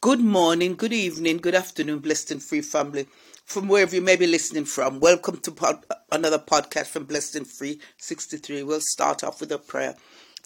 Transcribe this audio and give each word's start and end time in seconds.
Good 0.00 0.18
morning, 0.18 0.74
good 0.74 0.92
evening, 0.92 1.36
good 1.36 1.54
afternoon, 1.54 2.00
blessed 2.00 2.32
and 2.32 2.42
free 2.42 2.62
family. 2.62 3.06
From 3.44 3.68
wherever 3.68 3.94
you 3.94 4.02
may 4.02 4.16
be 4.16 4.26
listening 4.26 4.64
from, 4.64 4.98
welcome 4.98 5.36
to 5.36 5.52
pod, 5.52 5.84
another 6.10 6.40
podcast 6.40 6.88
from 6.88 7.04
Blessed 7.04 7.36
and 7.36 7.46
Free 7.46 7.78
63. 7.96 8.64
We'll 8.64 8.80
start 8.80 9.22
off 9.22 9.40
with 9.40 9.52
a 9.52 9.58
prayer. 9.58 9.94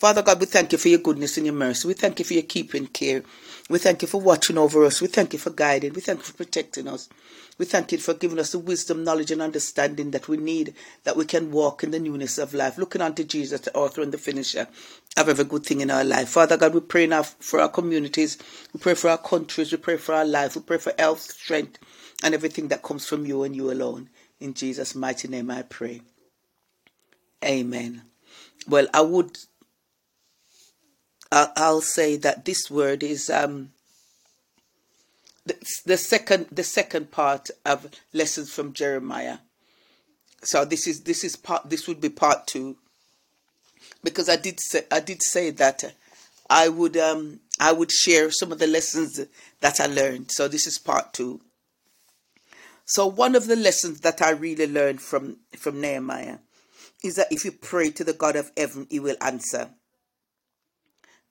Father 0.02 0.22
God, 0.22 0.40
we 0.40 0.46
thank 0.46 0.72
you 0.72 0.78
for 0.78 0.88
your 0.88 0.98
goodness 0.98 1.36
and 1.36 1.46
your 1.46 1.54
mercy. 1.54 1.86
We 1.86 1.94
thank 1.94 2.18
you 2.18 2.24
for 2.24 2.34
your 2.34 2.42
keeping 2.42 2.88
care. 2.88 3.22
We 3.70 3.78
thank 3.78 4.02
you 4.02 4.08
for 4.08 4.20
watching 4.20 4.58
over 4.58 4.84
us. 4.84 5.00
We 5.00 5.06
thank 5.06 5.32
you 5.32 5.38
for 5.38 5.50
guiding. 5.50 5.92
We 5.92 6.00
thank 6.00 6.18
you 6.18 6.24
for 6.24 6.32
protecting 6.32 6.88
us. 6.88 7.08
We 7.56 7.66
thank 7.66 7.92
you 7.92 7.98
for 7.98 8.12
giving 8.12 8.40
us 8.40 8.50
the 8.50 8.58
wisdom, 8.58 9.04
knowledge, 9.04 9.30
and 9.30 9.40
understanding 9.40 10.10
that 10.10 10.26
we 10.26 10.38
need, 10.38 10.74
that 11.04 11.16
we 11.16 11.24
can 11.24 11.52
walk 11.52 11.84
in 11.84 11.92
the 11.92 12.00
newness 12.00 12.36
of 12.38 12.52
life, 12.52 12.78
looking 12.78 13.00
unto 13.00 13.22
Jesus, 13.22 13.60
the 13.60 13.76
author 13.76 14.02
and 14.02 14.10
the 14.10 14.18
finisher 14.18 14.66
of 15.16 15.28
every 15.28 15.44
good 15.44 15.64
thing 15.64 15.80
in 15.82 15.90
our 15.92 16.02
life. 16.02 16.30
Father 16.30 16.56
God, 16.56 16.74
we 16.74 16.80
pray 16.80 17.06
now 17.06 17.22
for 17.22 17.60
our 17.60 17.68
communities. 17.68 18.38
We 18.74 18.80
pray 18.80 18.94
for 18.94 19.08
our 19.08 19.18
countries. 19.18 19.70
We 19.70 19.78
pray 19.78 19.98
for 19.98 20.16
our 20.16 20.24
life. 20.24 20.56
We 20.56 20.62
pray 20.62 20.78
for 20.78 20.92
health, 20.98 21.20
strength, 21.20 21.78
and 22.24 22.34
everything 22.34 22.66
that 22.66 22.82
comes 22.82 23.06
from 23.06 23.24
you 23.24 23.44
and 23.44 23.54
you 23.54 23.70
alone. 23.70 24.10
In 24.40 24.54
Jesus' 24.54 24.96
mighty 24.96 25.28
name 25.28 25.48
I 25.48 25.62
pray. 25.62 26.02
Amen. 27.44 28.02
Well, 28.66 28.88
I 28.92 29.02
would 29.02 29.38
I'll 31.32 31.80
say 31.80 32.16
that 32.16 32.44
this 32.44 32.70
word 32.70 33.02
is 33.02 33.30
um, 33.30 33.72
the, 35.46 35.56
the 35.86 35.96
second 35.96 36.46
the 36.52 36.62
second 36.62 37.10
part 37.10 37.50
of 37.64 37.88
lessons 38.12 38.52
from 38.52 38.74
Nehemiah. 38.78 39.38
So 40.42 40.64
this 40.64 40.86
is 40.86 41.02
this 41.02 41.24
is 41.24 41.36
part 41.36 41.70
this 41.70 41.88
would 41.88 42.00
be 42.00 42.10
part 42.10 42.46
two 42.46 42.76
because 44.04 44.28
I 44.28 44.36
did 44.36 44.60
say 44.60 44.84
I 44.90 45.00
did 45.00 45.22
say 45.22 45.50
that 45.50 45.82
I 46.50 46.68
would 46.68 46.96
um 46.98 47.40
I 47.58 47.72
would 47.72 47.90
share 47.90 48.30
some 48.30 48.52
of 48.52 48.58
the 48.58 48.66
lessons 48.66 49.18
that 49.60 49.80
I 49.80 49.86
learned. 49.86 50.32
So 50.32 50.48
this 50.48 50.66
is 50.66 50.78
part 50.78 51.14
two. 51.14 51.40
So 52.84 53.06
one 53.06 53.34
of 53.34 53.46
the 53.46 53.56
lessons 53.56 54.00
that 54.00 54.20
I 54.20 54.30
really 54.30 54.66
learned 54.66 55.00
from 55.00 55.38
from 55.56 55.80
Nehemiah 55.80 56.38
is 57.02 57.16
that 57.16 57.32
if 57.32 57.44
you 57.44 57.52
pray 57.52 57.90
to 57.90 58.04
the 58.04 58.12
God 58.12 58.36
of 58.36 58.52
heaven, 58.56 58.86
he 58.90 59.00
will 59.00 59.16
answer 59.20 59.70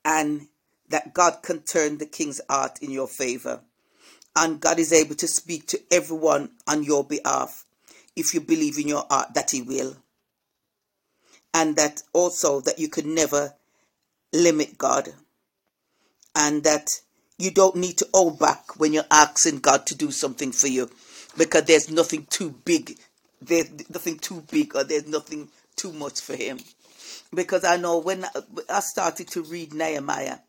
and 0.04 0.48
that 0.90 1.14
God 1.14 1.42
can 1.42 1.62
turn 1.62 1.98
the 1.98 2.06
king's 2.06 2.42
heart 2.50 2.80
in 2.82 2.92
your 2.92 3.08
favor. 3.08 3.62
And 4.36 4.60
God 4.60 4.80
is 4.80 4.94
able 4.94 5.16
to 5.16 5.28
speak 5.28 5.68
to 5.68 5.80
everyone 5.92 6.52
on 6.68 6.84
your 6.84 7.04
behalf 7.04 7.66
if 8.16 8.34
you 8.34 8.42
believe 8.42 8.78
in 8.78 8.88
your 8.88 9.06
heart 9.10 9.34
that 9.34 9.52
He 9.52 9.62
will. 9.62 9.98
And 11.54 11.76
that 11.76 12.04
also 12.14 12.62
that 12.62 12.80
you 12.80 12.88
can 12.88 13.14
never 13.14 13.54
limit 14.34 14.78
God. 14.78 15.10
And 16.36 16.64
that 16.64 16.88
you 17.38 17.52
don't 17.52 17.76
need 17.76 17.98
to 17.98 18.08
hold 18.14 18.40
back 18.40 18.80
when 18.80 18.94
you're 18.94 19.04
asking 19.12 19.60
God 19.60 19.86
to 19.88 19.96
do 19.96 20.12
something 20.12 20.52
for 20.52 20.68
you 20.68 20.90
because 21.38 21.64
there's 21.64 21.90
nothing 21.90 22.26
too 22.30 22.52
big. 22.64 22.98
There's 23.42 23.70
nothing 23.90 24.20
too 24.20 24.44
big 24.50 24.76
or 24.76 24.84
there's 24.84 25.08
nothing 25.08 25.50
too 25.76 25.92
much 25.92 26.22
for 26.22 26.36
Him 26.36 26.60
because 27.34 27.64
I 27.64 27.78
know 27.78 28.00
when 28.00 28.26
I 28.70 28.80
started 28.82 29.28
to 29.30 29.42
read 29.44 29.74
Nehemiah, 29.74 30.40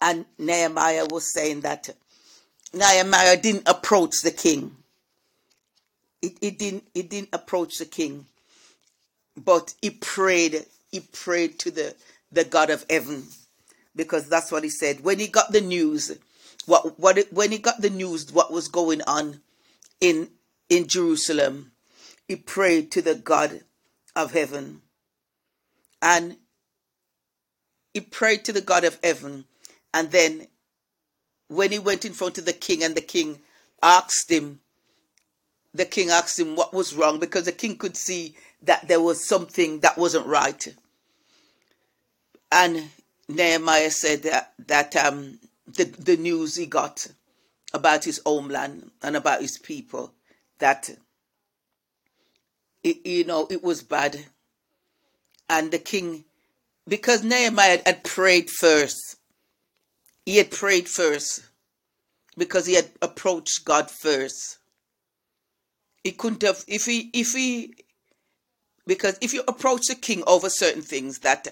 and 0.00 0.24
Nehemiah 0.38 1.06
was 1.10 1.32
saying 1.32 1.60
that 1.60 1.90
Nehemiah 2.72 3.36
didn't 3.36 3.68
approach 3.68 4.22
the 4.22 4.30
king. 4.30 4.76
It, 6.22 6.38
it 6.40 6.58
didn't 6.58 6.84
it 6.94 7.10
didn't 7.10 7.30
approach 7.32 7.78
the 7.78 7.84
king, 7.84 8.26
but 9.36 9.74
he 9.82 9.90
prayed. 9.90 10.64
He 10.90 11.00
prayed 11.00 11.58
to 11.60 11.70
the 11.70 11.94
the 12.32 12.44
God 12.44 12.70
of 12.70 12.86
heaven, 12.88 13.24
because 13.94 14.28
that's 14.28 14.50
what 14.52 14.64
he 14.64 14.70
said 14.70 15.04
when 15.04 15.18
he 15.18 15.26
got 15.26 15.52
the 15.52 15.60
news. 15.60 16.16
What 16.66 16.98
what 16.98 17.18
when 17.30 17.52
he 17.52 17.58
got 17.58 17.80
the 17.80 17.90
news 17.90 18.32
what 18.32 18.52
was 18.52 18.68
going 18.68 19.02
on 19.02 19.40
in 20.00 20.30
in 20.68 20.86
Jerusalem, 20.86 21.72
he 22.28 22.36
prayed 22.36 22.90
to 22.92 23.02
the 23.02 23.14
God 23.14 23.62
of 24.14 24.32
heaven 24.32 24.82
and 26.02 26.36
he 27.92 28.00
prayed 28.00 28.44
to 28.44 28.52
the 28.52 28.60
God 28.60 28.84
of 28.84 28.98
heaven. 29.02 29.44
And 29.92 30.10
then 30.10 30.46
when 31.48 31.72
he 31.72 31.78
went 31.78 32.04
in 32.04 32.12
front 32.12 32.38
of 32.38 32.44
the 32.44 32.52
king 32.52 32.82
and 32.82 32.94
the 32.94 33.00
king 33.00 33.40
asked 33.82 34.30
him, 34.30 34.60
the 35.74 35.84
king 35.84 36.10
asked 36.10 36.38
him 36.38 36.56
what 36.56 36.72
was 36.72 36.94
wrong 36.94 37.18
because 37.18 37.44
the 37.44 37.52
king 37.52 37.76
could 37.76 37.96
see 37.96 38.36
that 38.62 38.88
there 38.88 39.00
was 39.00 39.26
something 39.26 39.80
that 39.80 39.98
wasn't 39.98 40.26
right. 40.26 40.74
And 42.52 42.90
Nehemiah 43.28 43.90
said 43.90 44.22
that, 44.24 44.52
that 44.66 44.96
um, 44.96 45.38
the, 45.66 45.84
the 45.84 46.16
news 46.16 46.56
he 46.56 46.66
got 46.66 47.06
about 47.72 48.04
his 48.04 48.20
homeland 48.26 48.90
and 49.02 49.16
about 49.16 49.40
his 49.40 49.58
people, 49.58 50.12
that, 50.58 50.90
it, 52.82 53.06
you 53.06 53.24
know, 53.24 53.46
it 53.50 53.62
was 53.62 53.82
bad 53.82 54.26
and 55.50 55.72
the 55.72 55.78
king, 55.78 56.24
because 56.86 57.24
Nehemiah 57.24 57.82
had 57.84 58.04
prayed 58.04 58.48
first, 58.48 59.16
he 60.24 60.36
had 60.36 60.50
prayed 60.52 60.88
first 60.88 61.42
because 62.38 62.66
he 62.66 62.74
had 62.74 62.88
approached 63.02 63.64
God 63.64 63.90
first. 63.90 64.58
He 66.04 66.12
couldn't 66.12 66.42
have, 66.42 66.64
if 66.68 66.86
he, 66.86 67.10
if 67.12 67.32
he, 67.32 67.74
because 68.86 69.18
if 69.20 69.34
you 69.34 69.42
approach 69.48 69.86
the 69.88 69.96
king 69.96 70.22
over 70.26 70.48
certain 70.48 70.82
things 70.82 71.18
that 71.18 71.48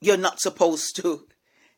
you're 0.00 0.16
not 0.16 0.40
supposed 0.40 0.96
to, 0.96 1.28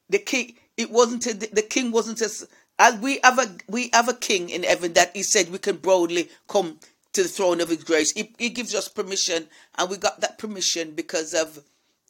the 0.08 0.18
king, 0.18 0.54
it 0.78 0.90
wasn't, 0.90 1.26
a, 1.26 1.34
the 1.34 1.62
king 1.62 1.92
wasn't 1.92 2.22
as, 2.22 2.48
as 2.78 2.98
we 3.00 3.20
have 3.22 3.38
a, 3.38 3.54
we 3.68 3.90
have 3.92 4.08
a 4.08 4.14
king 4.14 4.48
in 4.48 4.62
heaven 4.62 4.94
that 4.94 5.14
he 5.14 5.22
said 5.22 5.50
we 5.50 5.58
can 5.58 5.76
boldly 5.76 6.30
come 6.48 6.80
to 7.12 7.22
the 7.22 7.28
throne 7.28 7.60
of 7.60 7.68
his 7.68 7.84
grace. 7.84 8.12
He, 8.12 8.34
he 8.38 8.50
gives 8.50 8.74
us 8.74 8.88
permission, 8.88 9.48
and 9.76 9.90
we 9.90 9.96
got 9.96 10.20
that 10.20 10.38
permission 10.38 10.92
because 10.92 11.34
of 11.34 11.60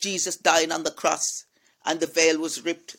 Jesus 0.01 0.37
dying 0.37 0.73
on 0.73 0.85
the 0.85 0.91
cross 0.91 1.45
and 1.85 2.01
the 2.01 2.07
veil 2.07 2.39
was 2.39 2.65
ripped. 2.65 2.97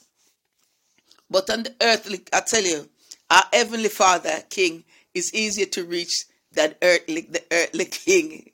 But 1.29 1.49
on 1.49 1.63
the 1.63 1.75
earthly, 1.81 2.21
I 2.33 2.41
tell 2.41 2.63
you, 2.63 2.89
our 3.29 3.43
heavenly 3.53 3.89
Father, 3.89 4.41
King, 4.49 4.83
is 5.13 5.33
easier 5.33 5.67
to 5.67 5.83
reach 5.83 6.25
than 6.51 6.73
earthly, 6.81 7.21
the 7.21 7.43
earthly 7.51 7.85
King. 7.91 8.49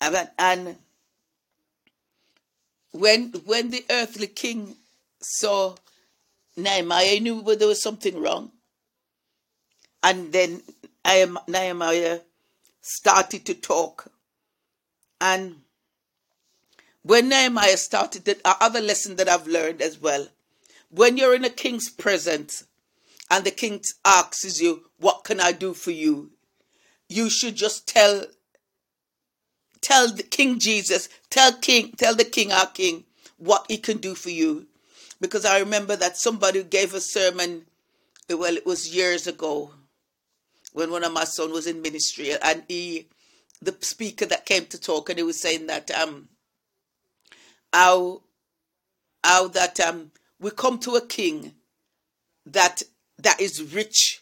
And, 0.00 0.30
and 0.38 0.76
when 2.92 3.32
when 3.44 3.70
the 3.70 3.84
earthly 3.90 4.28
King 4.28 4.76
saw 5.20 5.74
Nehemiah, 6.56 7.06
he 7.06 7.20
knew 7.20 7.42
there 7.42 7.66
was 7.66 7.82
something 7.82 8.20
wrong. 8.20 8.52
And 10.02 10.32
then 10.32 10.62
Nehemiah 11.48 12.20
started 12.86 13.46
to 13.46 13.54
talk. 13.54 14.12
And 15.18 15.62
when 17.02 17.30
Nehemiah 17.30 17.78
started, 17.78 18.26
the 18.26 18.38
uh, 18.44 18.54
other 18.60 18.80
lesson 18.80 19.16
that 19.16 19.28
I've 19.28 19.46
learned 19.46 19.80
as 19.80 19.98
well, 19.98 20.28
when 20.90 21.16
you're 21.16 21.34
in 21.34 21.46
a 21.46 21.50
king's 21.50 21.88
presence 21.88 22.64
and 23.30 23.44
the 23.44 23.50
king 23.50 23.80
asks 24.04 24.60
you, 24.60 24.84
What 24.98 25.24
can 25.24 25.40
I 25.40 25.52
do 25.52 25.72
for 25.72 25.92
you? 25.92 26.32
You 27.08 27.30
should 27.30 27.56
just 27.56 27.88
tell 27.88 28.26
tell 29.80 30.10
the 30.10 30.22
King 30.22 30.58
Jesus, 30.58 31.08
tell 31.28 31.52
King, 31.52 31.92
tell 31.92 32.14
the 32.14 32.24
King 32.24 32.52
our 32.52 32.66
King 32.66 33.04
what 33.38 33.66
he 33.68 33.76
can 33.78 33.98
do 33.98 34.14
for 34.14 34.30
you. 34.30 34.66
Because 35.20 35.44
I 35.44 35.58
remember 35.58 35.96
that 35.96 36.16
somebody 36.16 36.62
gave 36.62 36.94
a 36.94 37.00
sermon, 37.00 37.66
well, 38.28 38.56
it 38.56 38.64
was 38.66 38.94
years 38.94 39.26
ago, 39.26 39.72
when 40.74 40.90
one 40.90 41.04
of 41.04 41.12
my 41.12 41.24
son 41.24 41.52
was 41.52 41.66
in 41.66 41.80
ministry 41.80 42.32
and 42.42 42.62
he 42.68 43.08
the 43.62 43.74
speaker 43.80 44.26
that 44.26 44.44
came 44.44 44.66
to 44.66 44.78
talk 44.78 45.08
and 45.08 45.18
he 45.18 45.22
was 45.22 45.40
saying 45.40 45.66
that 45.66 45.90
um 45.92 46.28
how 47.72 48.20
how 49.22 49.48
that 49.48 49.80
um 49.80 50.10
we 50.38 50.50
come 50.50 50.78
to 50.78 50.96
a 50.96 51.06
king 51.06 51.54
that 52.44 52.82
that 53.18 53.40
is 53.40 53.72
rich 53.74 54.20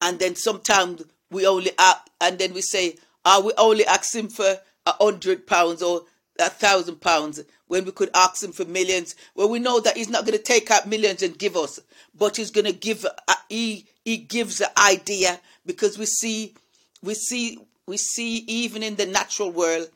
and 0.00 0.18
then 0.18 0.36
sometimes 0.36 1.02
we 1.30 1.46
only 1.46 1.72
uh, 1.78 1.94
and 2.20 2.38
then 2.38 2.54
we 2.54 2.60
say 2.60 2.96
are 3.24 3.42
we 3.42 3.52
only 3.58 3.84
ask 3.86 4.14
him 4.14 4.28
for 4.28 4.58
a 4.86 4.92
hundred 5.02 5.46
pounds 5.46 5.82
or 5.82 6.02
a 6.38 6.50
thousand 6.50 7.00
pounds 7.00 7.42
when 7.66 7.84
we 7.84 7.90
could 7.90 8.10
ask 8.14 8.44
him 8.44 8.52
for 8.52 8.64
millions. 8.66 9.16
Well 9.34 9.48
we 9.48 9.58
know 9.58 9.80
that 9.80 9.96
he's 9.96 10.10
not 10.10 10.24
going 10.26 10.36
to 10.36 10.42
take 10.44 10.70
out 10.70 10.86
millions 10.86 11.22
and 11.22 11.38
give 11.38 11.56
us 11.56 11.80
but 12.14 12.36
he's 12.36 12.50
going 12.50 12.66
to 12.66 12.72
give 12.72 13.04
uh, 13.04 13.34
he 13.48 13.86
he 14.04 14.18
gives 14.18 14.58
the 14.58 14.70
idea 14.78 15.40
because 15.66 15.98
we 15.98 16.06
see 16.06 16.54
we 17.02 17.14
see 17.14 17.58
we 17.86 17.96
see 17.96 18.38
even 18.46 18.82
in 18.82 18.96
the 18.96 19.06
natural 19.06 19.50
world 19.50 19.88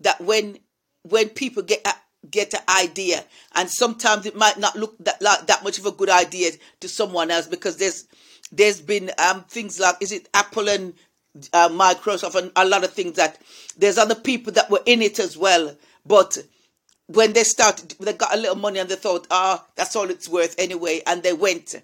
that 0.00 0.20
when 0.20 0.58
when 1.02 1.28
people 1.28 1.62
get 1.62 1.86
a, 1.86 1.92
get 2.30 2.52
an 2.54 2.60
idea 2.68 3.24
and 3.54 3.70
sometimes 3.70 4.26
it 4.26 4.36
might 4.36 4.58
not 4.58 4.76
look 4.76 4.96
that 4.98 5.20
like 5.22 5.46
that 5.46 5.62
much 5.64 5.78
of 5.78 5.86
a 5.86 5.92
good 5.92 6.10
idea 6.10 6.50
to 6.80 6.88
someone 6.88 7.30
else 7.30 7.46
because 7.46 7.76
there's 7.76 8.06
there's 8.50 8.80
been 8.80 9.10
um 9.18 9.44
things 9.44 9.78
like 9.78 9.96
is 10.00 10.12
it 10.12 10.28
apple 10.34 10.68
and 10.68 10.94
uh, 11.52 11.68
microsoft 11.68 12.34
and 12.34 12.50
a 12.56 12.64
lot 12.64 12.82
of 12.82 12.92
things 12.92 13.14
that 13.14 13.38
there's 13.76 13.98
other 13.98 14.14
people 14.14 14.52
that 14.52 14.70
were 14.70 14.82
in 14.86 15.02
it 15.02 15.18
as 15.18 15.36
well 15.36 15.76
but 16.04 16.38
when 17.08 17.32
they 17.32 17.42
started, 17.42 17.94
they 17.98 18.12
got 18.12 18.34
a 18.34 18.38
little 18.38 18.54
money 18.54 18.78
and 18.78 18.88
they 18.88 18.94
thought, 18.94 19.26
ah, 19.30 19.64
that's 19.74 19.96
all 19.96 20.10
it's 20.10 20.28
worth 20.28 20.54
anyway, 20.58 21.00
and 21.06 21.22
they 21.22 21.32
went. 21.32 21.74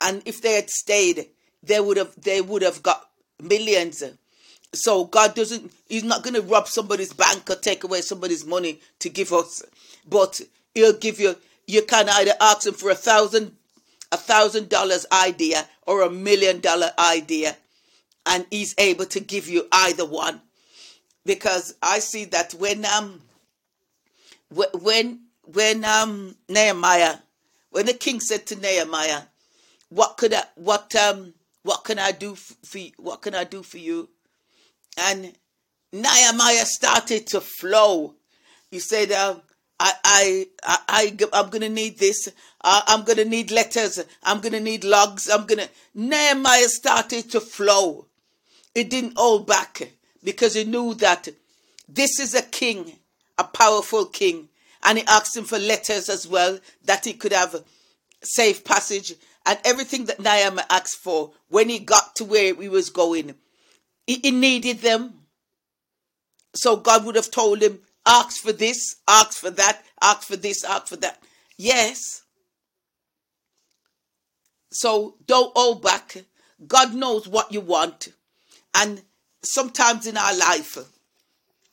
And 0.00 0.22
if 0.26 0.42
they 0.42 0.54
had 0.54 0.70
stayed, 0.70 1.26
they 1.62 1.80
would 1.80 1.96
have 1.96 2.14
they 2.20 2.40
would 2.40 2.62
have 2.62 2.82
got 2.82 3.08
millions. 3.42 4.02
So 4.72 5.04
God 5.04 5.34
doesn't 5.34 5.72
He's 5.88 6.04
not 6.04 6.22
gonna 6.22 6.40
rob 6.40 6.68
somebody's 6.68 7.12
bank 7.12 7.50
or 7.50 7.56
take 7.56 7.84
away 7.84 8.00
somebody's 8.00 8.44
money 8.46 8.80
to 9.00 9.08
give 9.08 9.32
us. 9.32 9.62
But 10.08 10.40
He'll 10.74 10.98
give 10.98 11.20
you 11.20 11.36
you 11.66 11.82
can 11.82 12.08
either 12.08 12.34
ask 12.40 12.66
him 12.66 12.74
for 12.74 12.90
a 12.90 12.94
thousand 12.94 13.56
a 14.12 14.16
thousand 14.16 14.68
dollars 14.68 15.06
idea 15.12 15.68
or 15.86 16.02
a 16.02 16.10
million 16.10 16.60
dollar 16.60 16.90
idea. 16.98 17.56
And 18.26 18.46
he's 18.50 18.74
able 18.78 19.06
to 19.06 19.20
give 19.20 19.48
you 19.48 19.66
either 19.72 20.04
one. 20.04 20.40
Because 21.24 21.74
I 21.82 22.00
see 22.00 22.24
that 22.26 22.54
when 22.54 22.84
um 22.84 23.20
when 24.72 25.20
when 25.44 25.84
um 25.84 26.36
Nehemiah 26.48 27.16
when 27.70 27.86
the 27.86 27.94
king 27.94 28.18
said 28.20 28.46
to 28.46 28.56
Nehemiah, 28.56 29.22
"What 29.90 30.16
could 30.16 30.34
I 30.34 30.42
what 30.56 30.94
um 30.96 31.34
what 31.62 31.84
can 31.84 31.98
I 31.98 32.12
do 32.12 32.34
for 32.34 32.78
you? 32.78 32.92
What 32.98 33.22
can 33.22 33.34
I 33.34 33.44
do 33.44 33.62
for 33.62 33.78
you?" 33.78 34.08
And 34.96 35.34
Nehemiah 35.92 36.66
started 36.66 37.26
to 37.28 37.40
flow. 37.40 38.14
He 38.70 38.78
said, 38.78 39.10
um, 39.12 39.42
I, 39.80 39.92
I, 40.04 40.46
I, 40.62 40.78
I, 41.32 41.38
am 41.38 41.50
gonna 41.50 41.68
need 41.68 41.98
this. 41.98 42.28
I, 42.62 42.82
I'm 42.86 43.04
gonna 43.04 43.24
need 43.24 43.50
letters. 43.50 43.98
I'm 44.22 44.40
gonna 44.40 44.60
need 44.60 44.84
logs. 44.84 45.28
I'm 45.28 45.46
gonna. 45.46 45.68
Nehemiah 45.94 46.68
started 46.68 47.30
to 47.30 47.40
flow. 47.40 48.06
It 48.74 48.90
didn't 48.90 49.14
hold 49.16 49.46
back 49.46 49.90
because 50.22 50.54
he 50.54 50.64
knew 50.64 50.94
that 50.94 51.28
this 51.88 52.20
is 52.20 52.34
a 52.34 52.42
king 52.42 53.00
a 53.40 53.44
powerful 53.44 54.04
king. 54.04 54.48
And 54.84 54.98
he 54.98 55.04
asked 55.06 55.36
him 55.36 55.44
for 55.44 55.58
letters 55.58 56.08
as 56.08 56.28
well 56.28 56.58
that 56.84 57.04
he 57.04 57.14
could 57.14 57.32
have 57.32 57.64
safe 58.22 58.62
passage 58.64 59.14
and 59.46 59.58
everything 59.64 60.06
that 60.06 60.20
Nehemiah 60.20 60.64
asked 60.70 60.96
for 60.96 61.32
when 61.48 61.68
he 61.68 61.78
got 61.78 62.16
to 62.16 62.24
where 62.24 62.54
he 62.54 62.68
was 62.68 62.90
going. 62.90 63.34
He, 64.06 64.20
he 64.22 64.30
needed 64.30 64.78
them. 64.80 65.14
So 66.54 66.76
God 66.76 67.04
would 67.04 67.16
have 67.16 67.30
told 67.30 67.62
him, 67.62 67.80
ask 68.06 68.42
for 68.42 68.52
this, 68.52 68.96
ask 69.08 69.38
for 69.38 69.50
that, 69.50 69.82
ask 70.02 70.22
for 70.26 70.36
this, 70.36 70.64
ask 70.64 70.88
for 70.88 70.96
that. 70.96 71.22
Yes. 71.56 72.22
So 74.72 75.16
don't 75.26 75.56
hold 75.56 75.82
back. 75.82 76.24
God 76.66 76.94
knows 76.94 77.26
what 77.26 77.52
you 77.52 77.60
want. 77.60 78.08
And 78.74 79.02
sometimes 79.42 80.06
in 80.06 80.16
our 80.16 80.36
life, 80.36 80.78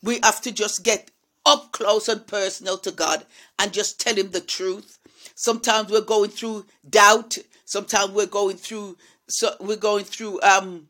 we 0.01 0.19
have 0.23 0.41
to 0.41 0.51
just 0.51 0.83
get 0.83 1.11
up 1.45 1.71
close 1.71 2.07
and 2.07 2.25
personal 2.27 2.77
to 2.79 2.91
God 2.91 3.25
and 3.57 3.71
just 3.73 3.99
tell 3.99 4.15
Him 4.15 4.31
the 4.31 4.41
truth. 4.41 4.99
Sometimes 5.35 5.91
we're 5.91 6.01
going 6.01 6.29
through 6.29 6.65
doubt. 6.89 7.37
Sometimes 7.67 8.11
we're 8.11 8.25
going 8.25 8.57
through 8.57 8.97
so 9.29 9.51
we're 9.59 9.75
going 9.75 10.05
through 10.05 10.41
um 10.41 10.87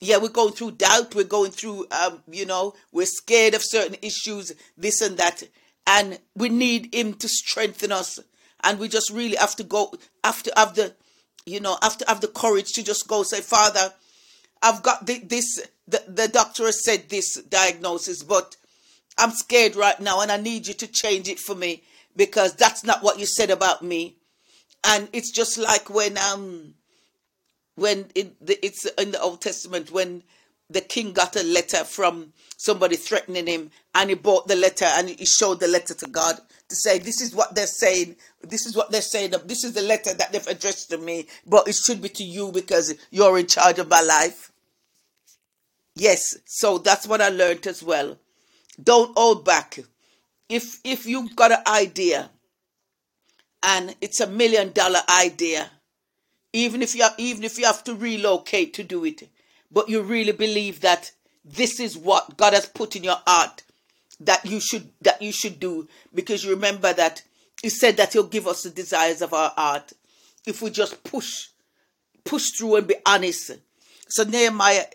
yeah 0.00 0.18
we're 0.18 0.28
going 0.28 0.52
through 0.52 0.72
doubt. 0.72 1.14
We're 1.14 1.24
going 1.24 1.50
through 1.50 1.86
um 1.90 2.22
you 2.30 2.46
know 2.46 2.74
we're 2.92 3.06
scared 3.06 3.54
of 3.54 3.62
certain 3.64 3.96
issues 4.02 4.52
this 4.76 5.00
and 5.00 5.16
that. 5.18 5.42
And 5.86 6.20
we 6.36 6.48
need 6.48 6.94
him 6.94 7.14
to 7.14 7.28
strengthen 7.28 7.90
us. 7.90 8.20
And 8.62 8.78
we 8.78 8.88
just 8.88 9.10
really 9.10 9.36
have 9.36 9.56
to 9.56 9.64
go 9.64 9.94
after 10.22 10.52
have 10.56 10.74
the 10.74 10.94
you 11.44 11.58
know 11.58 11.76
have 11.82 11.98
to 11.98 12.04
have 12.06 12.20
the 12.20 12.28
courage 12.28 12.72
to 12.74 12.84
just 12.84 13.08
go 13.08 13.22
say 13.22 13.40
father 13.40 13.94
i've 14.62 14.82
got 14.82 15.06
this 15.06 15.62
the, 15.86 16.02
the 16.06 16.28
doctor 16.28 16.66
has 16.66 16.84
said 16.84 17.08
this 17.08 17.40
diagnosis 17.44 18.22
but 18.22 18.56
I'm 19.18 19.32
scared 19.32 19.74
right 19.74 19.98
now 19.98 20.20
and 20.20 20.30
I 20.30 20.36
need 20.36 20.68
you 20.68 20.74
to 20.74 20.86
change 20.86 21.28
it 21.28 21.40
for 21.40 21.54
me 21.54 21.82
because 22.14 22.54
that's 22.54 22.84
not 22.84 23.02
what 23.02 23.18
you 23.18 23.26
said 23.26 23.50
about 23.50 23.82
me. 23.82 24.14
And 24.84 25.08
it's 25.12 25.30
just 25.30 25.58
like 25.58 25.90
when 25.90 26.16
um 26.18 26.74
when 27.74 28.06
it, 28.14 28.34
it's 28.46 28.84
in 28.98 29.12
the 29.12 29.20
Old 29.20 29.40
Testament 29.40 29.90
when 29.92 30.22
the 30.70 30.80
king 30.80 31.12
got 31.12 31.36
a 31.36 31.42
letter 31.42 31.84
from 31.84 32.32
somebody 32.56 32.96
threatening 32.96 33.46
him 33.46 33.70
and 33.94 34.10
he 34.10 34.16
bought 34.16 34.48
the 34.48 34.56
letter 34.56 34.84
and 34.84 35.08
he 35.08 35.24
showed 35.24 35.60
the 35.60 35.68
letter 35.68 35.94
to 35.94 36.06
God 36.08 36.38
to 36.68 36.76
say 36.76 36.98
this 36.98 37.20
is 37.20 37.34
what 37.34 37.54
they're 37.54 37.66
saying. 37.66 38.16
This 38.42 38.66
is 38.66 38.76
what 38.76 38.90
they're 38.90 39.00
saying. 39.00 39.32
This 39.46 39.64
is 39.64 39.72
the 39.72 39.82
letter 39.82 40.12
that 40.12 40.32
they've 40.32 40.46
addressed 40.46 40.90
to 40.90 40.98
me 40.98 41.26
but 41.46 41.68
it 41.68 41.74
should 41.74 42.02
be 42.02 42.10
to 42.10 42.24
you 42.24 42.52
because 42.52 42.94
you're 43.10 43.38
in 43.38 43.46
charge 43.46 43.78
of 43.78 43.88
my 43.88 44.02
life. 44.02 44.52
Yes 45.94 46.36
so 46.44 46.78
that's 46.78 47.06
what 47.06 47.22
I 47.22 47.30
learned 47.30 47.66
as 47.66 47.82
well. 47.82 48.18
Don't 48.82 49.16
hold 49.16 49.44
back. 49.44 49.78
If 50.48 50.80
if 50.84 51.06
you've 51.06 51.34
got 51.34 51.52
an 51.52 51.62
idea 51.66 52.30
and 53.62 53.94
it's 54.00 54.20
a 54.20 54.26
million 54.26 54.72
dollar 54.72 55.00
idea, 55.08 55.70
even 56.52 56.82
if 56.82 56.94
you 56.94 57.02
have, 57.02 57.14
even 57.18 57.44
if 57.44 57.58
you 57.58 57.66
have 57.66 57.84
to 57.84 57.94
relocate 57.94 58.74
to 58.74 58.84
do 58.84 59.04
it, 59.04 59.28
but 59.70 59.88
you 59.88 60.02
really 60.02 60.32
believe 60.32 60.80
that 60.80 61.12
this 61.44 61.80
is 61.80 61.96
what 61.96 62.36
God 62.36 62.52
has 62.52 62.66
put 62.66 62.96
in 62.96 63.04
your 63.04 63.18
heart 63.26 63.62
that 64.20 64.44
you 64.44 64.60
should 64.60 64.90
that 65.00 65.22
you 65.22 65.30
should 65.30 65.60
do 65.60 65.86
because 66.12 66.44
you 66.44 66.50
remember 66.50 66.92
that 66.92 67.22
he 67.62 67.68
said 67.68 67.96
that 67.96 68.12
he'll 68.12 68.24
give 68.24 68.48
us 68.48 68.64
the 68.64 68.70
desires 68.70 69.22
of 69.22 69.32
our 69.32 69.52
heart 69.56 69.92
if 70.44 70.60
we 70.60 70.70
just 70.70 71.04
push 71.04 71.48
push 72.24 72.50
through 72.58 72.74
and 72.74 72.88
be 72.88 72.96
honest 73.06 73.52
so 74.08 74.24
nehemiah 74.24 74.86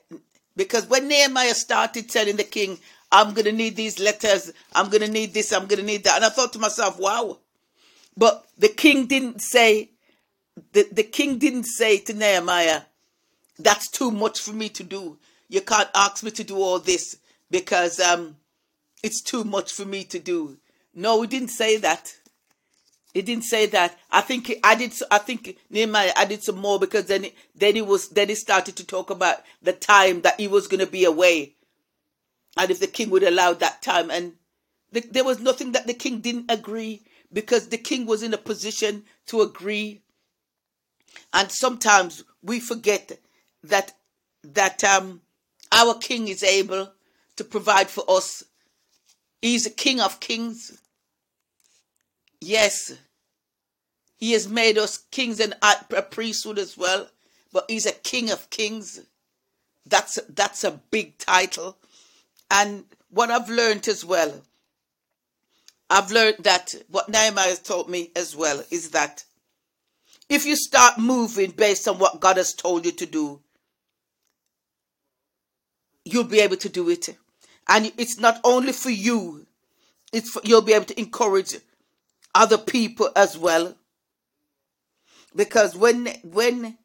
because 0.57 0.87
when 0.87 1.07
nehemiah 1.07 1.55
started 1.55 2.09
telling 2.09 2.35
the 2.35 2.43
king 2.43 2.77
I'm 3.13 3.35
going 3.35 3.45
to 3.45 3.51
need 3.51 3.75
these 3.75 3.99
letters. 3.99 4.51
I'm 4.73 4.89
going 4.89 5.03
to 5.03 5.07
need 5.11 5.35
this. 5.35 5.53
I'm 5.53 5.67
going 5.67 5.79
to 5.79 5.85
need 5.85 6.03
that. 6.05 6.15
And 6.15 6.25
I 6.25 6.29
thought 6.29 6.51
to 6.53 6.59
myself, 6.59 6.99
wow. 6.99 7.37
But 8.15 8.45
the 8.57 8.69
king 8.69 9.07
didn't 9.07 9.41
say, 9.41 9.91
the, 10.73 10.87
the 10.91 11.03
king 11.03 11.37
didn't 11.39 11.65
say 11.65 11.97
to 11.99 12.13
Nehemiah, 12.13 12.83
that's 13.57 13.89
too 13.89 14.11
much 14.11 14.39
for 14.39 14.53
me 14.53 14.69
to 14.69 14.83
do. 14.83 15.17
You 15.49 15.61
can't 15.61 15.89
ask 15.93 16.23
me 16.23 16.31
to 16.31 16.43
do 16.43 16.57
all 16.57 16.79
this 16.79 17.17
because 17.49 17.99
um, 17.99 18.37
it's 19.03 19.21
too 19.21 19.43
much 19.43 19.71
for 19.71 19.85
me 19.85 20.03
to 20.05 20.19
do. 20.19 20.57
No, 20.95 21.21
he 21.21 21.27
didn't 21.27 21.49
say 21.49 21.77
that. 21.77 22.15
He 23.13 23.21
didn't 23.21 23.43
say 23.43 23.67
that. 23.67 23.97
I 24.11 24.21
think 24.21 24.47
he 24.47 24.57
added. 24.63 24.91
I 25.11 25.19
think 25.19 25.57
Nehemiah 25.69 26.13
added 26.15 26.43
some 26.43 26.57
more 26.57 26.79
because 26.79 27.05
then, 27.05 27.27
then 27.55 27.75
he 27.75 27.81
was. 27.81 28.09
Then 28.09 28.29
he 28.29 28.35
started 28.35 28.75
to 28.77 28.85
talk 28.85 29.11
about 29.11 29.43
the 29.61 29.73
time 29.73 30.21
that 30.21 30.39
he 30.39 30.47
was 30.47 30.67
going 30.67 30.79
to 30.79 30.91
be 30.91 31.05
away, 31.05 31.53
and 32.57 32.71
if 32.71 32.79
the 32.79 32.87
king 32.87 33.11
would 33.11 33.21
allow 33.21 33.53
that 33.53 33.83
time 33.83 34.09
and 34.09 34.33
the, 34.91 35.01
there 35.01 35.23
was 35.23 35.39
nothing 35.39 35.73
that 35.73 35.87
the 35.87 35.93
king 35.93 36.19
didn't 36.19 36.49
agree 36.49 37.01
because 37.33 37.67
the 37.69 37.77
king 37.77 38.05
was 38.05 38.23
in 38.23 38.33
a 38.33 38.37
position 38.37 39.03
to 39.27 39.41
agree. 39.41 40.01
And 41.33 41.51
sometimes 41.51 42.23
we 42.41 42.59
forget 42.59 43.19
that 43.63 43.93
that 44.43 44.83
um 44.83 45.21
our 45.71 45.95
king 45.97 46.27
is 46.27 46.43
able 46.43 46.91
to 47.35 47.43
provide 47.43 47.89
for 47.89 48.03
us. 48.07 48.43
He's 49.41 49.65
a 49.65 49.71
king 49.71 49.99
of 49.99 50.19
kings. 50.19 50.79
Yes. 52.39 52.93
He 54.17 54.31
has 54.33 54.47
made 54.47 54.77
us 54.77 54.99
kings 55.11 55.39
and 55.39 55.55
a 55.61 56.01
priesthood 56.01 56.57
as 56.57 56.77
well 56.77 57.09
but 57.53 57.65
he's 57.69 57.85
a 57.85 57.91
king 57.91 58.31
of 58.31 58.49
kings. 58.49 58.99
That's 59.85 60.19
that's 60.27 60.63
a 60.63 60.81
big 60.91 61.17
title. 61.19 61.77
And 62.49 62.85
what 63.09 63.29
I've 63.29 63.49
learned 63.49 63.87
as 63.87 64.03
well, 64.03 64.41
I've 65.93 66.11
learned 66.11 66.37
that 66.39 66.73
what 66.89 67.07
Nehemiah 67.07 67.49
has 67.49 67.59
taught 67.59 67.87
me 67.87 68.09
as 68.15 68.35
well 68.35 68.63
is 68.71 68.89
that 68.89 69.23
if 70.27 70.43
you 70.43 70.55
start 70.55 70.97
moving 70.97 71.51
based 71.51 71.87
on 71.87 71.99
what 71.99 72.19
God 72.19 72.37
has 72.37 72.51
told 72.51 72.83
you 72.83 72.91
to 72.93 73.05
do, 73.05 73.39
you'll 76.03 76.23
be 76.23 76.39
able 76.39 76.57
to 76.57 76.67
do 76.67 76.89
it. 76.89 77.09
And 77.69 77.91
it's 77.95 78.19
not 78.19 78.41
only 78.43 78.71
for 78.73 78.89
you, 78.89 79.45
it's 80.11 80.31
for, 80.31 80.41
you'll 80.43 80.63
be 80.63 80.73
able 80.73 80.85
to 80.85 80.99
encourage 80.99 81.57
other 82.33 82.57
people 82.57 83.11
as 83.15 83.37
well. 83.37 83.75
Because 85.35 85.75
when 85.75 86.07
when 86.23 86.75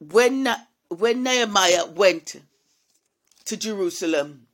when 0.00 0.48
when 0.88 1.22
Nehemiah 1.22 1.86
went 1.86 2.34
to 3.44 3.56
Jerusalem, 3.56 4.48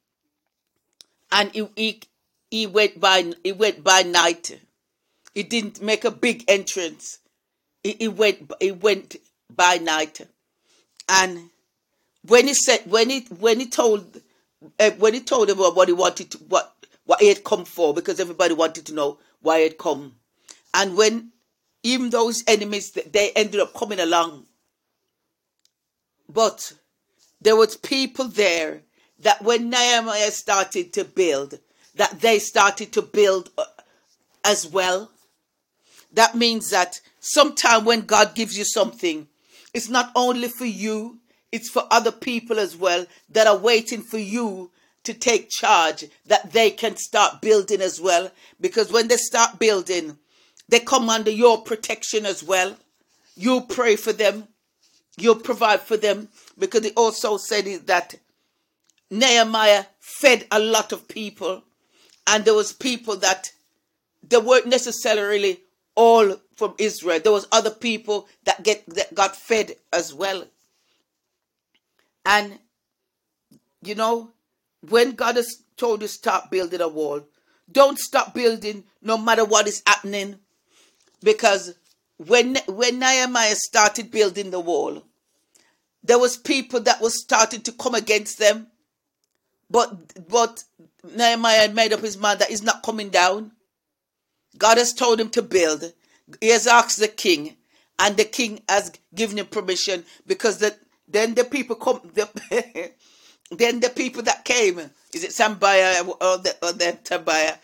and 1.33 1.51
he, 1.53 1.69
he, 1.75 2.03
he 2.51 2.67
went 2.67 3.01
by 3.01 3.33
he 3.43 3.53
went 3.53 3.83
by 3.83 4.03
night. 4.03 4.61
He 5.35 5.43
didn't 5.43 5.83
make 5.83 6.05
a 6.05 6.11
big 6.11 6.45
entrance. 6.49 7.19
He, 7.83 7.97
he 7.99 8.09
went 8.09 8.53
he 8.61 8.73
went 8.73 9.17
by 9.55 9.79
night, 9.79 10.21
and 11.09 11.51
when 12.27 12.47
he 12.47 12.55
said 12.55 12.81
when 12.87 13.11
he 13.11 13.21
when 13.39 13.61
he 13.61 13.67
told 13.67 14.21
uh, 14.79 14.91
when 14.93 15.15
he 15.15 15.21
told 15.21 15.51
him 15.51 15.59
what 15.59 15.89
he 15.89 15.95
wanted 15.95 16.31
to 16.33 16.39
what 16.39 16.75
what 17.05 17.21
he 17.21 17.29
had 17.29 17.45
come 17.45 17.65
for 17.65 17.95
because 17.95 18.19
everybody 18.21 18.55
wanted 18.55 18.87
to 18.87 18.95
know 18.95 19.19
why 19.41 19.59
he 19.59 19.65
had 19.65 19.79
come, 19.79 20.17
and 20.75 20.97
when 20.97 21.33
even 21.83 22.11
those 22.11 22.43
enemies 22.47 22.91
they 22.93 23.31
ended 23.37 23.61
up 23.61 23.75
coming 23.75 24.01
along, 24.01 24.47
but 26.29 26.73
there 27.41 27.57
was 27.57 27.77
people 27.77 28.27
there 28.27 28.83
that 29.21 29.43
when 29.43 29.71
Nehemiah 29.71 30.31
started 30.31 30.93
to 30.95 31.05
build, 31.05 31.59
that 31.97 32.21
they 32.21 32.39
started 32.39 32.93
to 32.93 33.03
build 33.03 33.51
uh, 33.59 33.65
as 34.45 34.67
well. 34.67 35.11
That 36.13 36.35
means 36.35 36.71
that 36.71 37.01
sometime 37.21 37.85
when 37.85 38.03
God 38.03 38.35
gives 38.35 38.57
you 38.57 38.65
something, 38.65 39.29
it's 39.75 39.89
not 39.89 40.13
only 40.15 40.49
for 40.49 40.65
you, 40.65 41.19
it's 41.53 41.69
for 41.69 41.85
other 41.91 42.13
people 42.13 42.59
as 42.59 42.77
well 42.77 43.07
that 43.31 43.47
are 43.47 43.59
waiting 43.59 44.03
for 44.03 44.19
you 44.19 44.71
to 45.05 45.15
take 45.15 45.49
charge, 45.49 46.05
that 46.27 46.53
they 46.53 46.71
can 46.71 46.97
start 46.97 47.41
building 47.41 47.81
as 47.81 48.01
well. 48.01 48.31
Because 48.61 48.93
when 48.93 49.09
they 49.09 49.17
start 49.17 49.59
building, 49.59 50.19
they 50.69 50.81
come 50.81 51.09
under 51.09 51.31
your 51.31 51.63
protection 51.63 52.27
as 52.27 52.43
well. 52.43 52.77
You 53.37 53.61
pray 53.63 53.97
for 53.97 54.13
them, 54.13 54.49
you 55.17 55.35
provide 55.37 55.81
for 55.81 55.97
them. 55.97 56.29
Because 56.59 56.85
he 56.85 56.93
also 56.93 57.37
said 57.37 57.67
that 57.87 58.17
Nehemiah 59.11 59.85
fed 60.01 60.47
a 60.51 60.59
lot 60.59 60.93
of 60.93 61.07
people, 61.07 61.63
and 62.27 62.45
there 62.45 62.55
was 62.55 62.73
people 62.73 63.17
that 63.17 63.53
they 64.29 64.39
weren't 64.39 64.67
necessarily 64.67 65.61
all 65.95 66.37
from 66.57 66.75
Israel. 66.79 67.21
There 67.21 67.33
was 67.33 67.49
other 67.53 67.71
people 67.71 68.29
that 68.45 68.63
get 68.63 68.85
that 68.95 69.15
got 69.15 69.37
fed 69.37 69.77
as 69.93 70.13
well. 70.13 70.45
And 72.25 72.59
you 73.83 73.95
know, 73.95 74.31
when 74.89 75.13
God 75.13 75.37
has 75.37 75.63
told 75.77 76.03
you 76.03 76.09
stop 76.09 76.51
building 76.51 76.81
a 76.81 76.89
wall, 76.89 77.23
don't 77.71 77.99
stop 77.99 78.35
building 78.35 78.85
no 79.03 79.19
matter 79.19 79.45
what 79.45 79.67
is 79.67 79.83
happening. 79.87 80.37
Because 81.23 81.75
when 82.19 82.57
when 82.67 82.99
Nehemiah 82.99 83.55
started 83.57 84.11
building 84.11 84.51
the 84.51 84.61
wall, 84.61 85.03
there 86.03 86.19
was 86.19 86.37
people 86.37 86.81
that 86.81 87.01
was 87.01 87.21
starting 87.21 87.61
to 87.63 87.73
come 87.73 87.95
against 87.95 88.39
them. 88.39 88.69
But 89.71 90.29
but 90.29 90.65
Nehemiah 91.05 91.61
had 91.61 91.75
made 91.75 91.93
up 91.93 92.01
his 92.01 92.17
mind 92.17 92.41
that 92.41 92.49
he's 92.49 92.63
not 92.63 92.83
coming 92.83 93.11
down. 93.11 93.53
God 94.59 94.79
has 94.79 94.93
told 94.93 95.21
him 95.21 95.31
to 95.31 95.43
build. 95.43 95.93
He 96.41 96.49
has 96.49 96.67
asked 96.67 96.99
the 96.99 97.09
king, 97.09 97.57
and 97.99 98.17
the 98.17 98.25
king 98.25 98.63
has 98.69 98.93
given 99.15 99.39
him 99.39 99.47
permission 99.47 100.05
because 100.27 100.59
the, 100.59 100.75
then 101.09 101.35
the 101.35 101.45
people 101.45 101.77
come. 101.77 102.01
The, 102.15 102.91
then 103.51 103.81
the 103.81 103.91
people 103.91 104.23
that 104.23 104.45
came, 104.45 104.79
is 105.13 105.25
it 105.25 105.31
Sambaya 105.31 106.07
or 106.09 106.39
the 106.39 106.57
or 106.63 106.73
the 106.73 106.99
Tobiah, 107.05 107.57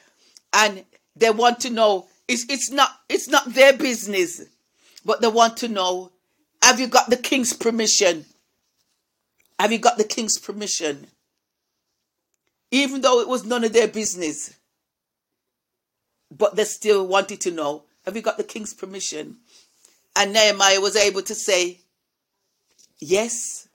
and 0.53 0.85
they 1.17 1.31
want 1.31 1.61
to 1.61 1.71
know. 1.71 2.09
It's 2.29 2.47
it's 2.49 2.71
not 2.71 2.91
it's 3.09 3.29
not 3.29 3.53
their 3.55 3.77
business, 3.77 4.43
but 5.05 5.21
they 5.21 5.29
want 5.29 5.57
to 5.59 5.69
know. 5.69 6.13
Have 6.63 6.79
you 6.79 6.87
got 6.87 7.11
the 7.11 7.17
king's 7.17 7.53
permission? 7.53 8.25
Have 9.59 9.73
you 9.73 9.79
got 9.79 9.99
the 9.99 10.05
king's 10.05 10.39
permission? 10.39 11.09
Even 12.73 13.03
though 13.03 13.21
it 13.21 13.29
was 13.29 13.45
none 13.45 13.63
of 13.63 13.73
their 13.73 13.87
business, 13.87 14.59
but 16.31 16.57
they 16.57 16.65
still 16.65 17.07
wanted 17.07 17.41
to 17.43 17.53
know 17.53 17.85
have 18.05 18.17
you 18.17 18.23
got 18.23 18.37
the 18.37 18.45
king's 18.45 18.75
permission? 18.75 19.37
And 20.17 20.33
Nehemiah 20.33 20.81
was 20.81 20.97
able 20.97 21.23
to 21.23 21.35
say, 21.35 21.83
Yes. 22.99 23.69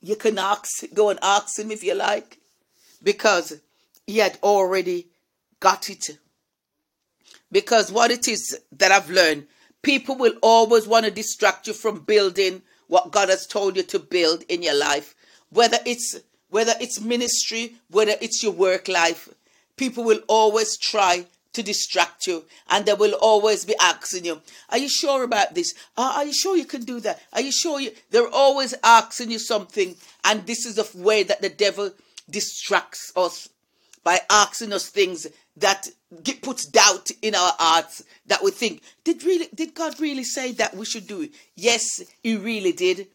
You 0.00 0.16
can 0.16 0.38
ask, 0.38 0.84
go 0.94 1.10
and 1.10 1.18
ask 1.22 1.58
him 1.58 1.72
if 1.72 1.82
you 1.82 1.94
like, 1.94 2.38
because 3.02 3.60
he 4.06 4.18
had 4.18 4.38
already 4.44 5.08
got 5.58 5.90
it. 5.90 6.18
Because 7.50 7.90
what 7.90 8.12
it 8.12 8.28
is 8.28 8.58
that 8.70 8.92
I've 8.92 9.10
learned, 9.10 9.48
people 9.82 10.16
will 10.16 10.34
always 10.40 10.86
want 10.86 11.04
to 11.06 11.10
distract 11.10 11.66
you 11.66 11.72
from 11.72 12.00
building 12.00 12.62
what 12.86 13.10
God 13.10 13.28
has 13.28 13.46
told 13.46 13.76
you 13.76 13.82
to 13.84 13.98
build 13.98 14.44
in 14.48 14.62
your 14.62 14.78
life, 14.78 15.16
whether 15.50 15.78
it's 15.84 16.16
whether 16.50 16.74
it's 16.80 17.00
ministry, 17.00 17.74
whether 17.90 18.14
it's 18.20 18.42
your 18.42 18.52
work 18.52 18.88
life. 18.88 19.28
People 19.76 20.04
will 20.04 20.20
always 20.28 20.76
try 20.76 21.26
to 21.58 21.62
distract 21.62 22.26
you 22.26 22.44
and 22.70 22.86
they 22.86 22.94
will 22.94 23.14
always 23.20 23.64
be 23.64 23.74
asking 23.80 24.24
you 24.24 24.40
are 24.68 24.78
you 24.78 24.88
sure 24.88 25.24
about 25.24 25.54
this? 25.54 25.74
Are 25.96 26.24
you 26.24 26.32
sure 26.32 26.56
you 26.56 26.64
can 26.64 26.84
do 26.84 27.00
that? 27.00 27.20
Are 27.32 27.40
you 27.40 27.50
sure 27.50 27.80
you 27.80 27.90
they're 28.10 28.28
always 28.28 28.74
asking 28.84 29.30
you 29.30 29.38
something 29.38 29.96
and 30.24 30.46
this 30.46 30.64
is 30.66 30.76
the 30.76 30.88
way 30.96 31.22
that 31.24 31.42
the 31.42 31.48
devil 31.48 31.90
distracts 32.30 33.12
us 33.16 33.48
by 34.04 34.20
asking 34.30 34.72
us 34.72 34.88
things 34.88 35.26
that 35.56 35.88
get, 36.22 36.42
puts 36.42 36.64
doubt 36.64 37.10
in 37.22 37.34
our 37.34 37.52
hearts 37.58 38.04
that 38.26 38.44
we 38.44 38.50
think 38.50 38.82
did 39.02 39.24
really 39.24 39.48
did 39.54 39.74
god 39.74 39.98
really 39.98 40.24
say 40.24 40.52
that 40.52 40.76
we 40.76 40.84
should 40.84 41.06
do 41.06 41.22
it? 41.22 41.32
Yes 41.56 42.02
he 42.22 42.36
really 42.36 42.72
did. 42.72 43.08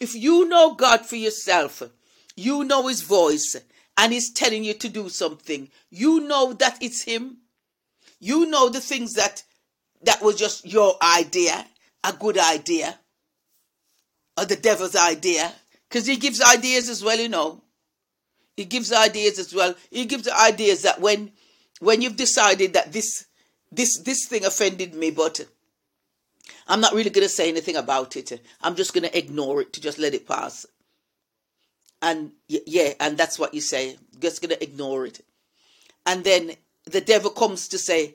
If 0.00 0.14
you 0.14 0.46
know 0.48 0.74
god 0.74 1.06
for 1.06 1.16
yourself 1.16 1.82
you 2.36 2.64
know 2.64 2.86
his 2.86 3.02
voice 3.02 3.56
and 3.98 4.12
he's 4.12 4.30
telling 4.32 4.62
you 4.62 4.74
to 4.74 4.88
do 4.88 5.08
something 5.08 5.68
you 5.90 6.20
know 6.20 6.52
that 6.52 6.78
it's 6.80 7.02
him 7.02 7.38
you 8.20 8.46
know 8.46 8.68
the 8.68 8.80
things 8.80 9.14
that 9.14 9.42
that 10.02 10.22
was 10.22 10.36
just 10.36 10.64
your 10.64 10.94
idea, 11.02 11.66
a 12.04 12.12
good 12.12 12.38
idea, 12.38 12.98
or 14.38 14.44
the 14.44 14.56
devil's 14.56 14.96
idea, 14.96 15.52
because 15.88 16.06
he 16.06 16.16
gives 16.16 16.42
ideas 16.42 16.88
as 16.88 17.02
well, 17.02 17.18
you 17.18 17.28
know. 17.28 17.62
He 18.56 18.64
gives 18.64 18.92
ideas 18.92 19.38
as 19.38 19.54
well. 19.54 19.74
He 19.90 20.06
gives 20.06 20.28
ideas 20.28 20.82
that 20.82 21.00
when 21.00 21.32
when 21.80 22.00
you've 22.00 22.16
decided 22.16 22.72
that 22.72 22.92
this 22.92 23.26
this 23.70 23.98
this 23.98 24.26
thing 24.26 24.44
offended 24.44 24.94
me, 24.94 25.10
but 25.10 25.44
I'm 26.66 26.80
not 26.80 26.94
really 26.94 27.10
gonna 27.10 27.28
say 27.28 27.48
anything 27.48 27.76
about 27.76 28.16
it. 28.16 28.40
I'm 28.62 28.76
just 28.76 28.94
gonna 28.94 29.10
ignore 29.12 29.60
it 29.60 29.72
to 29.74 29.80
just 29.80 29.98
let 29.98 30.14
it 30.14 30.26
pass. 30.26 30.66
And 32.06 32.30
yeah, 32.48 32.94
and 33.00 33.18
that's 33.18 33.36
what 33.36 33.52
you 33.52 33.60
say. 33.60 33.96
Just 34.20 34.40
gonna 34.40 34.56
ignore 34.60 35.06
it. 35.06 35.24
And 36.06 36.22
then 36.22 36.52
the 36.84 37.00
devil 37.00 37.30
comes 37.30 37.66
to 37.68 37.78
say, 37.78 38.14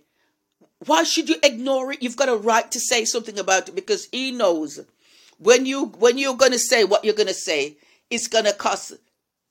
why 0.85 1.03
should 1.03 1.27
you 1.27 1.35
ignore 1.43 1.91
it? 1.91 2.01
You've 2.01 2.15
got 2.15 2.29
a 2.29 2.37
right 2.37 2.71
to 2.71 2.79
say 2.79 3.03
something 3.03 3.37
about 3.37 3.67
it 3.67 3.75
because 3.75 4.07
he 4.13 4.31
knows 4.31 4.79
when 5.39 5.65
you 5.65 5.87
when 5.87 6.17
you're 6.17 6.37
to 6.37 6.57
say 6.57 6.85
what 6.85 7.03
you're 7.03 7.13
to 7.27 7.33
say, 7.33 7.75
it's 8.09 8.29
to 8.45 8.53
cause 8.53 8.93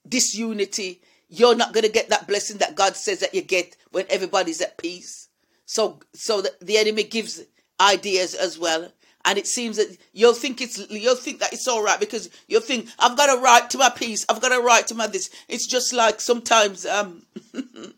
disunity. 0.08 1.02
You're 1.28 1.54
not 1.54 1.74
to 1.74 1.92
get 1.92 2.08
that 2.08 2.26
blessing 2.26 2.58
that 2.58 2.76
God 2.76 2.96
says 2.96 3.20
that 3.20 3.34
you 3.34 3.42
get 3.42 3.76
when 3.92 4.06
everybody's 4.08 4.62
at 4.62 4.78
peace. 4.78 5.28
So 5.66 6.00
so 6.14 6.40
the, 6.40 6.52
the 6.62 6.78
enemy 6.78 7.02
gives 7.02 7.42
ideas 7.78 8.34
as 8.34 8.58
well. 8.58 8.90
And 9.24 9.38
it 9.38 9.46
seems 9.46 9.76
that 9.76 9.96
you'll 10.12 10.34
think 10.34 10.60
it's 10.60 10.78
you'll 10.90 11.14
think 11.14 11.40
that 11.40 11.52
it's 11.52 11.68
all 11.68 11.82
right 11.82 12.00
because 12.00 12.30
you'll 12.48 12.62
think 12.62 12.88
I've 12.98 13.16
got 13.16 13.36
a 13.36 13.40
right 13.40 13.68
to 13.70 13.78
my 13.78 13.90
peace. 13.90 14.24
I've 14.28 14.40
got 14.40 14.52
a 14.52 14.62
right 14.62 14.86
to 14.86 14.94
my 14.94 15.06
this. 15.06 15.30
It's 15.48 15.66
just 15.66 15.92
like 15.92 16.20
sometimes 16.20 16.86
um 16.86 17.22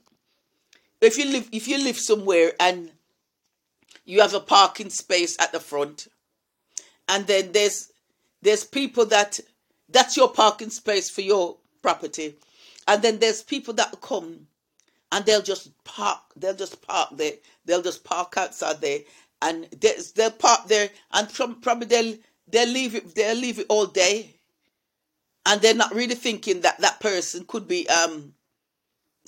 if 1.01 1.19
you 1.19 1.31
live 1.31 1.49
if 1.53 1.69
you 1.69 1.79
live 1.79 1.99
somewhere 1.99 2.53
and 2.59 2.91
you 4.05 4.21
have 4.21 4.35
a 4.35 4.41
parking 4.41 4.91
space 4.91 5.37
at 5.41 5.53
the 5.53 5.61
front 5.61 6.09
and 7.09 7.27
then 7.27 7.53
there's 7.53 7.93
there's 8.43 8.65
people 8.65 9.07
that 9.07 9.39
that's 9.89 10.17
your 10.17 10.29
parking 10.29 10.71
space 10.71 11.11
for 11.11 11.21
your 11.21 11.57
property 11.83 12.35
and 12.89 13.03
then 13.03 13.19
there's 13.19 13.43
people 13.43 13.75
that 13.75 14.01
come 14.01 14.47
and 15.11 15.25
they'll 15.27 15.43
just 15.43 15.71
park 15.85 16.21
they'll 16.37 16.55
just 16.55 16.81
park 16.83 17.11
there 17.13 17.33
they'll 17.65 17.83
just 17.83 18.03
park 18.05 18.35
outside 18.37 18.81
there 18.81 19.01
and 19.43 19.69
they'll 20.15 20.31
park 20.31 20.69
there 20.69 20.89
and 21.13 21.29
probably 21.61 21.87
they'll 21.87 22.17
they'll 22.49 22.69
leave 22.69 22.95
it 22.95 23.15
they'll 23.15 23.37
leave 23.37 23.59
it 23.59 23.67
all 23.69 23.87
day 23.87 24.37
and 25.45 25.61
they're 25.61 25.75
not 25.75 25.95
really 25.95 26.15
thinking 26.15 26.61
that 26.61 26.81
that 26.81 27.01
person 27.01 27.45
could 27.47 27.69
be 27.69 27.89
um 27.89 28.35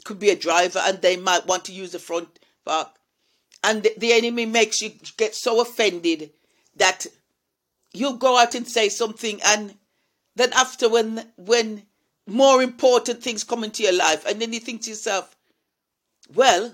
could 0.04 0.18
be 0.18 0.30
a 0.30 0.37
driver 0.37 0.80
and 0.85 1.00
they 1.00 1.16
might 1.16 1.47
want 1.47 1.64
to 1.64 1.73
use 1.73 1.92
the 1.92 1.99
front 1.99 2.38
park. 2.64 2.90
And 3.62 3.83
the, 3.83 3.94
the 3.97 4.12
enemy 4.12 4.44
makes 4.44 4.83
you 4.83 4.92
get 5.16 5.35
so 5.35 5.61
offended 5.61 6.30
that 6.76 7.06
you 7.92 8.16
go 8.16 8.38
out 8.38 8.54
and 8.54 8.68
say 8.68 8.88
something 8.88 9.40
and 9.42 9.75
then 10.37 10.52
after 10.52 10.88
when 10.88 11.33
when 11.37 11.85
more 12.26 12.62
important 12.62 13.23
things 13.23 13.44
come 13.44 13.64
into 13.64 13.83
your 13.83 13.92
life 13.92 14.26
and 14.26 14.40
then 14.40 14.52
you 14.52 14.61
think 14.61 14.83
to 14.83 14.90
yourself, 14.90 15.37
well, 16.35 16.73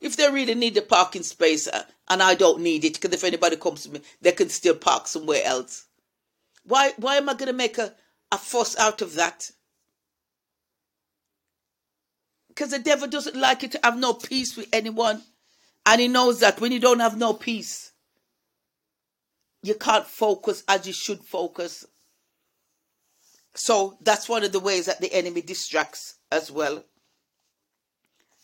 if 0.00 0.16
they 0.16 0.30
really 0.30 0.54
need 0.54 0.76
a 0.76 0.82
parking 0.82 1.22
space 1.22 1.68
uh, 1.68 1.84
and 2.08 2.22
I 2.22 2.34
don't 2.34 2.60
need 2.60 2.84
it 2.84 2.94
because 2.94 3.12
if 3.12 3.24
anybody 3.24 3.56
comes 3.56 3.84
to 3.84 3.90
me, 3.90 4.00
they 4.20 4.32
can 4.32 4.48
still 4.48 4.74
park 4.74 5.06
somewhere 5.06 5.42
else. 5.44 5.86
Why 6.64 6.92
why 6.96 7.16
am 7.16 7.28
I 7.28 7.34
to 7.34 7.52
make 7.52 7.78
a, 7.78 7.94
a 8.30 8.38
fuss 8.38 8.78
out 8.78 9.02
of 9.02 9.14
that? 9.14 9.50
Because 12.48 12.70
the 12.70 12.78
devil 12.78 13.08
doesn't 13.08 13.36
like 13.36 13.62
you 13.62 13.68
to 13.70 13.80
have 13.82 13.96
no 13.96 14.12
peace 14.12 14.56
with 14.56 14.68
anyone. 14.72 15.22
And 15.86 16.00
he 16.00 16.08
knows 16.08 16.40
that 16.40 16.60
when 16.60 16.70
you 16.70 16.78
don't 16.78 17.00
have 17.00 17.16
no 17.16 17.32
peace, 17.32 17.92
you 19.62 19.74
can't 19.74 20.06
focus 20.06 20.62
as 20.68 20.86
you 20.86 20.92
should 20.92 21.20
focus. 21.20 21.84
So 23.54 23.96
that's 24.00 24.28
one 24.28 24.44
of 24.44 24.52
the 24.52 24.60
ways 24.60 24.86
that 24.86 25.00
the 25.00 25.12
enemy 25.12 25.40
distracts 25.40 26.16
as 26.30 26.50
well. 26.50 26.84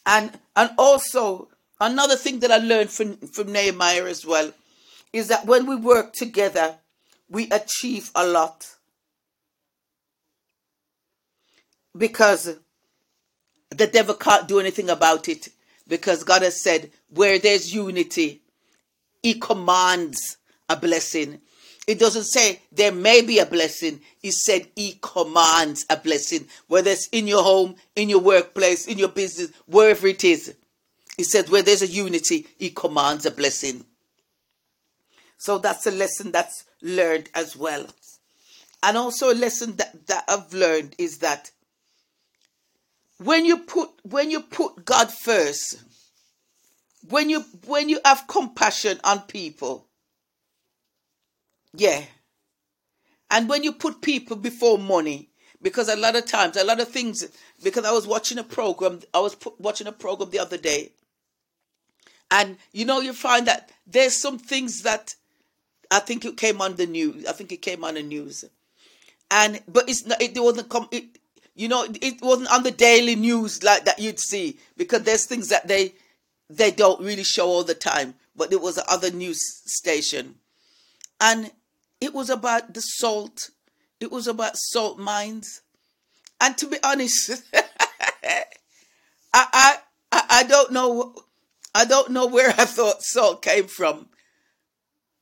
And 0.07 0.39
and 0.57 0.71
also 0.79 1.49
another 1.81 2.17
thing 2.17 2.41
that 2.41 2.51
I 2.51 2.59
learned 2.59 2.91
from, 2.91 3.17
from 3.17 3.53
Nehemiah 3.53 4.05
as 4.05 4.25
well 4.25 4.53
is 5.13 5.29
that 5.29 5.47
when 5.47 5.67
we 5.67 5.77
work 5.77 6.13
together, 6.13 6.77
we 7.29 7.49
achieve 7.51 8.11
a 8.15 8.27
lot. 8.27 8.67
Because 11.97 12.59
the 13.71 13.87
devil 13.87 14.15
can't 14.15 14.49
do 14.49 14.61
anything 14.61 14.91
about 14.91 15.29
it 15.29 15.49
because 15.87 16.23
God 16.25 16.43
has 16.43 16.63
said, 16.63 16.91
where 17.09 17.39
there's 17.39 17.75
unity, 17.75 18.43
He 19.23 19.35
commands 19.35 20.37
a 20.69 20.77
blessing. 20.77 21.41
It 21.87 21.99
doesn't 21.99 22.25
say 22.25 22.61
there 22.71 22.93
may 22.93 23.23
be 23.23 23.39
a 23.39 23.47
blessing. 23.47 24.01
He 24.21 24.31
said 24.31 24.69
He 24.77 24.99
commands 25.01 25.87
a 25.89 25.97
blessing, 25.97 26.47
whether 26.67 26.91
it's 26.91 27.09
in 27.09 27.27
your 27.27 27.43
home, 27.43 27.77
in 27.97 28.11
your 28.11 28.21
workplace, 28.21 28.87
in 28.87 28.99
your 28.99 29.09
business, 29.09 29.51
wherever 29.67 30.07
it 30.07 30.23
is. 30.23 30.55
He 31.19 31.25
said 31.25 31.51
where 31.51 31.63
there's 31.63 31.83
a 31.83 31.87
unity, 31.87 32.47
He 32.59 32.71
commands 32.71 33.27
a 33.27 33.33
blessing. 33.33 33.85
So 35.37 35.59
that's 35.59 35.87
a 35.87 35.91
lesson 35.91 36.31
that's 36.33 36.65
learned 36.81 37.29
as 37.35 37.57
well. 37.57 37.87
And 38.83 38.97
also 38.97 39.33
a 39.33 39.35
lesson 39.35 39.77
that, 39.77 40.07
that 40.07 40.25
I've 40.29 40.55
learned 40.55 40.95
is 40.97 41.19
that 41.19 41.51
when 43.19 43.45
you 43.45 43.59
put 43.59 43.91
when 44.05 44.31
you 44.31 44.41
put 44.41 44.85
God 44.85 45.13
first, 45.13 45.83
when 47.09 47.29
you 47.29 47.41
when 47.67 47.89
you 47.89 47.99
have 48.05 48.29
compassion 48.29 49.01
on 49.03 49.23
people, 49.23 49.89
yeah. 51.75 52.05
And 53.31 53.49
when 53.49 53.65
you 53.65 53.73
put 53.73 54.01
people 54.01 54.37
before 54.37 54.79
money, 54.79 55.31
because 55.61 55.89
a 55.89 55.97
lot 55.97 56.15
of 56.15 56.27
times, 56.27 56.57
a 56.57 56.65
lot 56.65 56.81
of 56.81 56.89
things, 56.89 57.29
because 57.63 57.85
I 57.85 57.91
was 57.93 58.07
watching 58.07 58.39
a 58.39 58.45
program, 58.45 59.01
I 59.13 59.19
was 59.19 59.37
watching 59.59 59.89
a 59.89 59.93
program 59.93 60.31
the 60.31 60.39
other 60.39 60.57
day, 60.57 60.93
and 62.31 62.57
you 62.73 62.85
know, 62.85 63.01
you 63.01 63.13
find 63.13 63.47
that 63.47 63.71
there's 63.87 64.21
some 64.21 64.39
things 64.39 64.83
that 64.83 65.15
I 65.91 66.01
think 66.01 66.25
it 66.25 66.37
came 66.37 66.61
on 66.61 66.77
the 66.77 66.87
news. 66.87 67.27
I 67.27 67.33
think 67.33 67.53
it 67.53 67.63
came 67.63 67.85
on 67.85 67.95
the 67.95 68.03
news, 68.03 68.45
and 69.31 69.61
but 69.67 69.89
it's 69.89 70.07
not. 70.07 70.21
It 70.21 70.39
wasn't 70.39 70.69
come. 70.69 70.89
It, 70.91 71.05
you 71.55 71.69
know, 71.69 71.87
it 72.01 72.21
wasn't 72.23 72.53
on 72.53 72.63
the 72.63 72.71
daily 72.71 73.17
news 73.17 73.63
like 73.63 73.85
that 73.87 73.99
you'd 73.99 74.21
see 74.21 74.59
because 74.77 75.03
there's 75.03 75.25
things 75.25 75.49
that 75.49 75.67
they 75.67 75.95
they 76.51 76.71
don't 76.71 77.01
really 77.01 77.25
show 77.25 77.47
all 77.47 77.65
the 77.65 77.75
time. 77.75 78.15
But 78.37 78.53
it 78.53 78.61
was 78.61 78.79
another 78.79 79.11
news 79.11 79.41
station, 79.67 80.37
and 81.21 81.51
it 82.01 82.13
was 82.15 82.31
about 82.31 82.75
the 82.75 82.81
salt. 82.81 83.51
It 84.01 84.13
was 84.13 84.29
about 84.29 84.57
salt 84.57 84.99
mines, 84.99 85.63
and 86.41 86.57
to 86.59 86.67
be 86.67 86.77
honest, 86.85 87.43
I, 87.55 88.45
I 89.35 89.77
I 90.13 90.25
I 90.31 90.43
don't 90.45 90.73
know. 90.73 91.15
I 91.79 91.85
don't 91.85 92.11
know 92.11 92.27
where 92.27 92.49
I 92.51 92.65
thought 92.65 93.05
salt 93.05 93.41
came 93.41 93.69
from. 93.69 94.09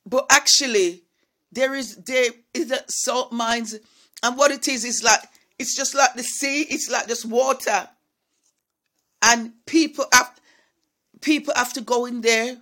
But 0.06 0.25
actually 0.30 1.02
there 1.52 1.75
is 1.75 1.96
there 1.96 2.30
is 2.54 2.70
a 2.72 2.78
salt 2.88 3.30
mines 3.30 3.78
and 4.22 4.38
what 4.38 4.50
it 4.50 4.66
is 4.66 4.82
is 4.82 5.04
like 5.04 5.20
it's 5.58 5.76
just 5.76 5.94
like 5.94 6.14
the 6.14 6.22
sea 6.22 6.62
it's 6.62 6.90
like 6.90 7.08
just 7.08 7.26
water. 7.26 7.90
And 9.20 9.52
people 9.66 10.06
have 10.14 10.40
people 11.20 11.52
have 11.54 11.75
to 11.75 11.82
go 11.82 12.06
in 12.06 12.22
there 12.22 12.56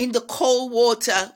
in 0.00 0.10
the 0.10 0.20
cold 0.22 0.72
water 0.72 1.32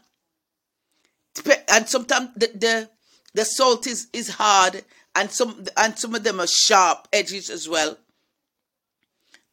and 1.68 1.88
sometimes 1.88 2.30
the, 2.34 2.50
the 2.54 2.90
the 3.34 3.44
salt 3.44 3.86
is 3.86 4.08
is 4.12 4.28
hard 4.28 4.84
and 5.14 5.30
some 5.30 5.66
and 5.76 5.96
some 5.96 6.16
of 6.16 6.24
them 6.24 6.40
are 6.40 6.48
sharp 6.48 7.06
edges 7.12 7.48
as 7.48 7.68
well. 7.68 7.96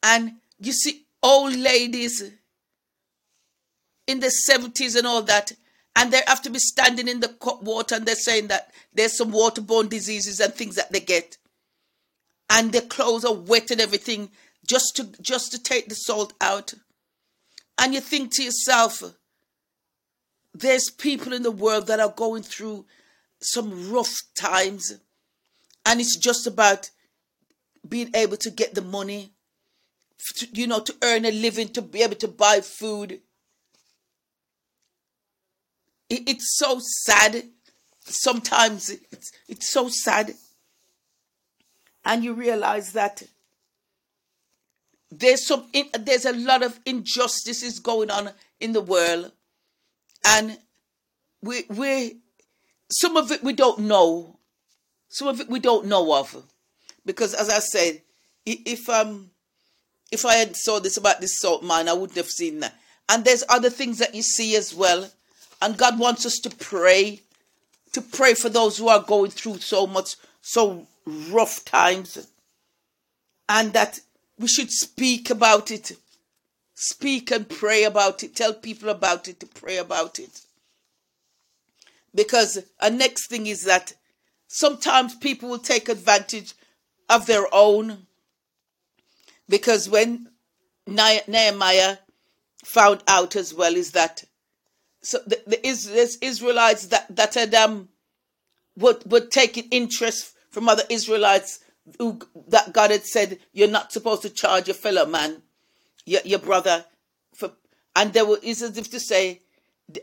And 0.01 0.37
you 0.59 0.71
see 0.71 1.05
old 1.21 1.55
ladies 1.55 2.23
in 4.07 4.19
the 4.19 4.31
70s 4.49 4.97
and 4.97 5.05
all 5.05 5.21
that, 5.23 5.51
and 5.95 6.11
they 6.11 6.21
have 6.27 6.41
to 6.43 6.49
be 6.49 6.59
standing 6.59 7.07
in 7.07 7.19
the 7.19 7.35
water 7.61 7.95
and 7.95 8.05
they're 8.05 8.15
saying 8.15 8.47
that 8.47 8.71
there's 8.93 9.17
some 9.17 9.31
waterborne 9.31 9.89
diseases 9.89 10.39
and 10.39 10.53
things 10.53 10.75
that 10.75 10.91
they 10.91 10.99
get. 10.99 11.37
And 12.49 12.71
their 12.71 12.81
clothes 12.81 13.25
are 13.25 13.33
wet 13.33 13.69
and 13.69 13.81
everything 13.81 14.31
just 14.65 14.95
to 14.95 15.09
just 15.21 15.51
to 15.51 15.61
take 15.61 15.89
the 15.89 15.95
salt 15.95 16.33
out. 16.41 16.73
And 17.77 17.93
you 17.93 18.01
think 18.01 18.33
to 18.33 18.43
yourself, 18.43 19.03
there's 20.53 20.89
people 20.89 21.33
in 21.33 21.43
the 21.43 21.51
world 21.51 21.87
that 21.87 21.99
are 21.99 22.13
going 22.15 22.43
through 22.43 22.85
some 23.41 23.91
rough 23.91 24.15
times. 24.35 24.93
And 25.85 25.99
it's 25.99 26.17
just 26.17 26.45
about 26.45 26.89
being 27.87 28.11
able 28.13 28.37
to 28.37 28.51
get 28.51 28.75
the 28.75 28.81
money, 28.81 29.33
you 30.53 30.67
know, 30.67 30.79
to 30.79 30.95
earn 31.03 31.25
a 31.25 31.31
living, 31.31 31.69
to 31.69 31.81
be 31.81 32.01
able 32.03 32.15
to 32.15 32.27
buy 32.27 32.61
food 32.61 33.21
it, 36.09 36.27
it's 36.27 36.57
so 36.57 36.79
sad. 36.79 37.43
Sometimes 38.01 38.89
it's, 38.89 39.31
it's 39.47 39.71
so 39.71 39.87
sad. 39.89 40.33
And 42.03 42.23
you 42.23 42.33
realize 42.33 42.93
that 42.93 43.23
there's 45.11 45.45
some 45.45 45.65
there's 45.99 46.25
a 46.25 46.33
lot 46.33 46.63
of 46.63 46.79
injustices 46.85 47.79
going 47.79 48.11
on 48.11 48.29
in 48.59 48.73
the 48.73 48.81
world 48.81 49.31
and 50.23 50.55
we 51.41 51.63
we 51.69 52.17
some 52.91 53.17
of 53.17 53.31
it 53.31 53.43
we 53.43 53.51
don't 53.51 53.79
know 53.79 54.37
some 55.07 55.27
of 55.27 55.39
it 55.39 55.49
we 55.49 55.59
don't 55.59 55.87
know 55.87 56.15
of 56.15 56.43
because 57.07 57.33
as 57.33 57.49
i 57.49 57.57
said 57.57 57.99
if 58.45 58.87
um 58.87 59.31
if 60.11 60.25
i 60.25 60.35
had 60.35 60.55
saw 60.55 60.79
this 60.79 60.97
about 60.97 61.21
this 61.21 61.39
salt 61.39 61.63
mine 61.63 61.87
i 61.87 61.93
wouldn't 61.93 62.17
have 62.17 62.29
seen 62.29 62.59
that 62.59 62.75
and 63.07 63.25
there's 63.25 63.43
other 63.49 63.69
things 63.69 63.97
that 63.97 64.13
you 64.13 64.21
see 64.21 64.55
as 64.55 64.73
well 64.73 65.09
and 65.61 65.77
God 65.77 65.99
wants 65.99 66.25
us 66.25 66.37
to 66.39 66.49
pray, 66.49 67.21
to 67.91 68.01
pray 68.01 68.33
for 68.33 68.49
those 68.49 68.77
who 68.77 68.87
are 68.87 69.01
going 69.01 69.31
through 69.31 69.57
so 69.57 69.85
much, 69.85 70.15
so 70.41 70.87
rough 71.05 71.65
times. 71.65 72.27
And 73.47 73.73
that 73.73 73.99
we 74.37 74.47
should 74.47 74.71
speak 74.71 75.29
about 75.29 75.71
it. 75.71 75.91
Speak 76.75 77.31
and 77.31 77.49
pray 77.49 77.83
about 77.83 78.23
it. 78.23 78.35
Tell 78.35 78.53
people 78.53 78.89
about 78.89 79.27
it, 79.27 79.39
to 79.41 79.47
pray 79.47 79.77
about 79.77 80.17
it. 80.17 80.41
Because 82.15 82.63
a 82.79 82.89
next 82.89 83.27
thing 83.27 83.47
is 83.47 83.65
that 83.65 83.93
sometimes 84.47 85.15
people 85.15 85.49
will 85.49 85.59
take 85.59 85.89
advantage 85.89 86.53
of 87.09 87.25
their 87.25 87.45
own. 87.51 88.07
Because 89.49 89.89
when 89.89 90.29
Nehemiah 90.87 91.97
found 92.63 93.03
out 93.07 93.35
as 93.35 93.53
well 93.53 93.75
is 93.75 93.91
that 93.91 94.23
so 95.01 95.19
the, 95.25 95.41
the 95.47 95.65
Israelites 95.65 96.87
that 96.87 97.05
that 97.15 97.33
had 97.33 97.55
um 97.55 97.89
would 98.75 99.09
would 99.09 99.31
take 99.31 99.73
interest 99.73 100.33
from 100.51 100.67
other 100.67 100.83
Israelites 100.89 101.59
who 101.97 102.19
that 102.47 102.73
God 102.73 102.91
had 102.91 103.05
said 103.05 103.39
you're 103.53 103.67
not 103.67 103.91
supposed 103.91 104.21
to 104.23 104.29
charge 104.29 104.67
your 104.67 104.75
fellow 104.75 105.05
man, 105.05 105.41
your, 106.05 106.21
your 106.25 106.39
brother, 106.39 106.85
for 107.33 107.51
and 107.95 108.13
there 108.13 108.25
was 108.25 108.39
is 108.43 108.61
as 108.61 108.77
if 108.77 108.91
to 108.91 108.99
say 108.99 109.41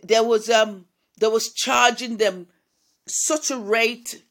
there 0.03 0.25
was 0.25 0.49
um 0.49 0.87
there 1.19 1.31
was 1.31 1.53
charging 1.53 2.17
them 2.17 2.47
such 3.07 3.51
a 3.51 3.59
rate 3.59 4.23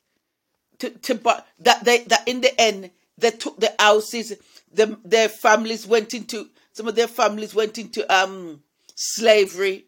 to 0.80 0.90
to 0.90 1.14
that 1.60 1.84
they 1.86 2.00
that 2.06 2.28
in 2.28 2.42
the 2.42 2.60
end 2.60 2.90
they 3.18 3.32
took 3.32 3.60
the 3.60 3.74
houses 3.80 4.34
the, 4.74 4.98
their 5.04 5.30
families 5.30 5.88
went 5.88 6.14
into 6.14 6.50
some 6.74 6.88
of 6.88 6.96
their 6.96 7.08
families 7.08 7.56
went 7.56 7.78
into 7.78 8.02
um 8.14 8.62
slavery 8.96 9.86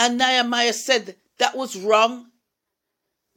and 0.00 0.16
Nehemiah 0.16 0.72
said 0.72 1.16
that 1.36 1.54
was 1.54 1.76
wrong. 1.76 2.30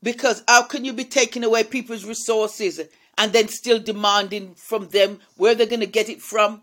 Because 0.01 0.43
how 0.47 0.63
can 0.63 0.85
you 0.85 0.93
be 0.93 1.03
taking 1.03 1.43
away 1.43 1.65
people's 1.65 2.05
resources 2.05 2.79
and 3.17 3.33
then 3.33 3.49
still 3.49 3.79
demanding 3.79 4.55
from 4.55 4.87
them 4.87 5.19
where 5.35 5.55
they're 5.55 5.67
going 5.67 5.81
to 5.81 5.85
get 5.85 6.07
it 6.07 6.21
from? 6.21 6.61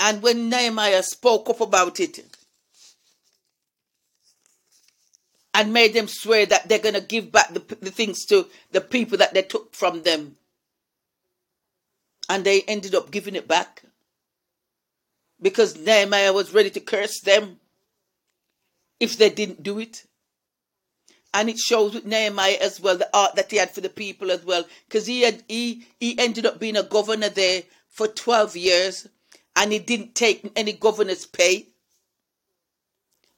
And 0.00 0.20
when 0.20 0.48
Nehemiah 0.48 1.04
spoke 1.04 1.48
up 1.48 1.60
about 1.60 2.00
it 2.00 2.18
and 5.58 5.72
made 5.72 5.92
them 5.92 6.06
swear 6.06 6.46
that 6.46 6.68
they're 6.68 6.78
going 6.78 6.94
to 6.94 7.00
give 7.00 7.32
back 7.32 7.52
the, 7.52 7.58
the 7.80 7.90
things 7.90 8.24
to 8.24 8.46
the 8.70 8.80
people 8.80 9.18
that 9.18 9.34
they 9.34 9.42
took 9.42 9.74
from 9.74 10.02
them, 10.04 10.36
and 12.28 12.44
they 12.44 12.62
ended 12.62 12.94
up 12.94 13.10
giving 13.10 13.34
it 13.34 13.48
back 13.48 13.82
because 15.42 15.76
Nehemiah 15.76 16.32
was 16.32 16.54
ready 16.54 16.70
to 16.70 16.78
curse 16.78 17.20
them 17.20 17.58
if 19.00 19.18
they 19.18 19.30
didn't 19.30 19.64
do 19.64 19.80
it. 19.80 20.04
And 21.34 21.50
it 21.50 21.58
shows 21.58 21.92
with 21.92 22.06
Nehemiah 22.06 22.58
as 22.60 22.80
well 22.80 22.96
the 22.96 23.10
art 23.12 23.34
that 23.34 23.50
he 23.50 23.56
had 23.56 23.72
for 23.72 23.80
the 23.80 23.88
people 23.88 24.30
as 24.30 24.44
well, 24.44 24.64
because 24.86 25.08
he 25.08 25.22
had 25.22 25.42
he 25.48 25.88
he 25.98 26.16
ended 26.20 26.46
up 26.46 26.60
being 26.60 26.76
a 26.76 26.84
governor 26.84 27.30
there 27.30 27.64
for 27.88 28.06
twelve 28.06 28.56
years, 28.56 29.08
and 29.56 29.72
he 29.72 29.80
didn't 29.80 30.14
take 30.14 30.52
any 30.54 30.72
governor's 30.72 31.26
pay. 31.26 31.66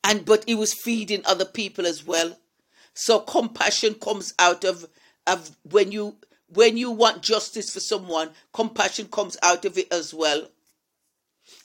And 0.02 0.24
but 0.24 0.44
he 0.46 0.54
was 0.54 0.74
feeding 0.74 1.22
other 1.24 1.44
people 1.44 1.86
as 1.86 2.04
well. 2.04 2.38
So 2.94 3.20
compassion 3.20 3.94
comes 3.94 4.34
out 4.38 4.64
of 4.64 4.86
of 5.26 5.56
when 5.62 5.92
you 5.92 6.16
when 6.48 6.76
you 6.76 6.90
want 6.90 7.22
justice 7.22 7.72
for 7.72 7.80
someone, 7.80 8.30
compassion 8.52 9.06
comes 9.06 9.36
out 9.42 9.64
of 9.64 9.78
it 9.78 9.92
as 9.92 10.12
well. 10.12 10.48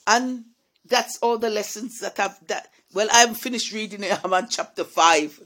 And 0.06 0.44
that's 0.84 1.18
all 1.18 1.38
the 1.38 1.50
lessons 1.50 1.98
that 2.00 2.18
I've 2.20 2.46
that 2.48 2.68
well, 2.94 3.08
I 3.12 3.20
haven't 3.20 3.36
finished 3.36 3.72
reading 3.72 4.02
it. 4.02 4.18
I'm 4.24 4.32
on 4.32 4.48
chapter 4.48 4.84
5. 4.84 5.40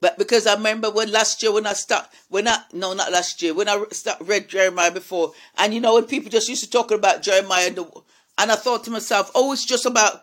But 0.00 0.16
because 0.16 0.46
I 0.46 0.54
remember 0.54 0.90
when 0.90 1.12
last 1.12 1.42
year 1.42 1.52
when 1.52 1.66
I 1.66 1.74
start 1.74 2.06
when 2.28 2.48
I 2.48 2.62
no 2.72 2.94
not 2.94 3.12
last 3.12 3.42
year 3.42 3.52
when 3.52 3.68
I 3.68 3.84
start 3.90 4.18
read 4.22 4.52
Nehemiah 4.52 4.90
before 4.90 5.32
and 5.58 5.74
you 5.74 5.80
know 5.80 5.94
when 5.94 6.04
people 6.04 6.30
just 6.30 6.48
used 6.48 6.64
to 6.64 6.70
talk 6.70 6.90
about 6.90 7.26
Nehemiah 7.26 7.66
and, 7.66 7.76
the, 7.76 8.02
and 8.38 8.50
I 8.50 8.56
thought 8.56 8.84
to 8.84 8.90
myself 8.90 9.30
oh 9.34 9.52
it's 9.52 9.66
just 9.66 9.84
about 9.84 10.22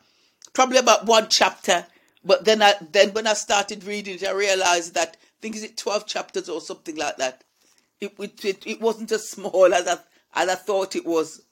probably 0.57 0.77
about 0.77 1.05
one 1.05 1.27
chapter 1.29 1.85
but 2.25 2.43
then 2.43 2.61
I 2.61 2.73
then 2.91 3.11
when 3.11 3.27
I 3.27 3.33
started 3.33 3.83
reading 3.83 4.15
it 4.15 4.27
I 4.27 4.31
realized 4.31 4.95
that 4.95 5.15
I 5.15 5.37
think 5.41 5.55
is 5.55 5.63
it 5.63 5.77
12 5.77 6.07
chapters 6.07 6.49
or 6.49 6.61
something 6.61 6.95
like 6.95 7.17
that 7.17 7.43
it 8.01 8.13
it, 8.17 8.43
it, 8.43 8.67
it 8.67 8.81
wasn't 8.81 9.11
as 9.11 9.29
small 9.29 9.73
as 9.73 9.87
I, 9.87 9.97
as 10.33 10.49
I 10.49 10.55
thought 10.55 10.95
it 10.95 11.05
was 11.05 11.43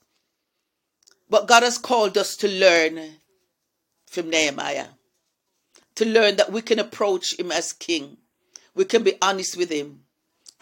but 1.30 1.48
God 1.48 1.63
has 1.63 1.78
called 1.78 2.18
us 2.18 2.36
to 2.38 2.48
learn 2.48 3.00
from 4.08 4.30
Nehemiah 4.30 4.88
to 5.96 6.06
learn 6.06 6.36
that 6.36 6.52
we 6.52 6.62
can 6.62 6.80
approach 6.80 7.39
him 7.39 7.52
as 7.52 7.74
king. 7.74 8.18
We 8.74 8.86
can 8.86 9.04
be 9.04 9.15
honest 9.22 9.58
with 9.58 9.70
him. 9.70 10.02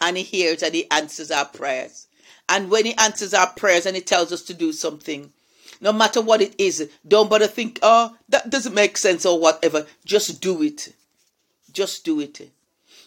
And 0.00 0.16
he 0.16 0.22
hears 0.22 0.62
and 0.62 0.74
he 0.74 0.90
answers 0.90 1.30
our 1.30 1.46
prayers. 1.46 2.06
And 2.48 2.70
when 2.70 2.84
he 2.84 2.94
answers 2.94 3.34
our 3.34 3.48
prayers 3.48 3.86
and 3.86 3.96
he 3.96 4.02
tells 4.02 4.32
us 4.32 4.42
to 4.42 4.54
do 4.54 4.72
something, 4.72 5.32
no 5.80 5.92
matter 5.92 6.20
what 6.20 6.40
it 6.40 6.54
is, 6.58 6.88
don't 7.06 7.30
bother 7.30 7.46
think, 7.46 7.78
oh, 7.82 8.16
that 8.28 8.50
doesn't 8.50 8.74
make 8.74 8.96
sense 8.96 9.24
or 9.26 9.38
whatever. 9.38 9.86
Just 10.04 10.40
do 10.40 10.62
it. 10.62 10.94
Just 11.72 12.04
do 12.04 12.20
it. 12.20 12.50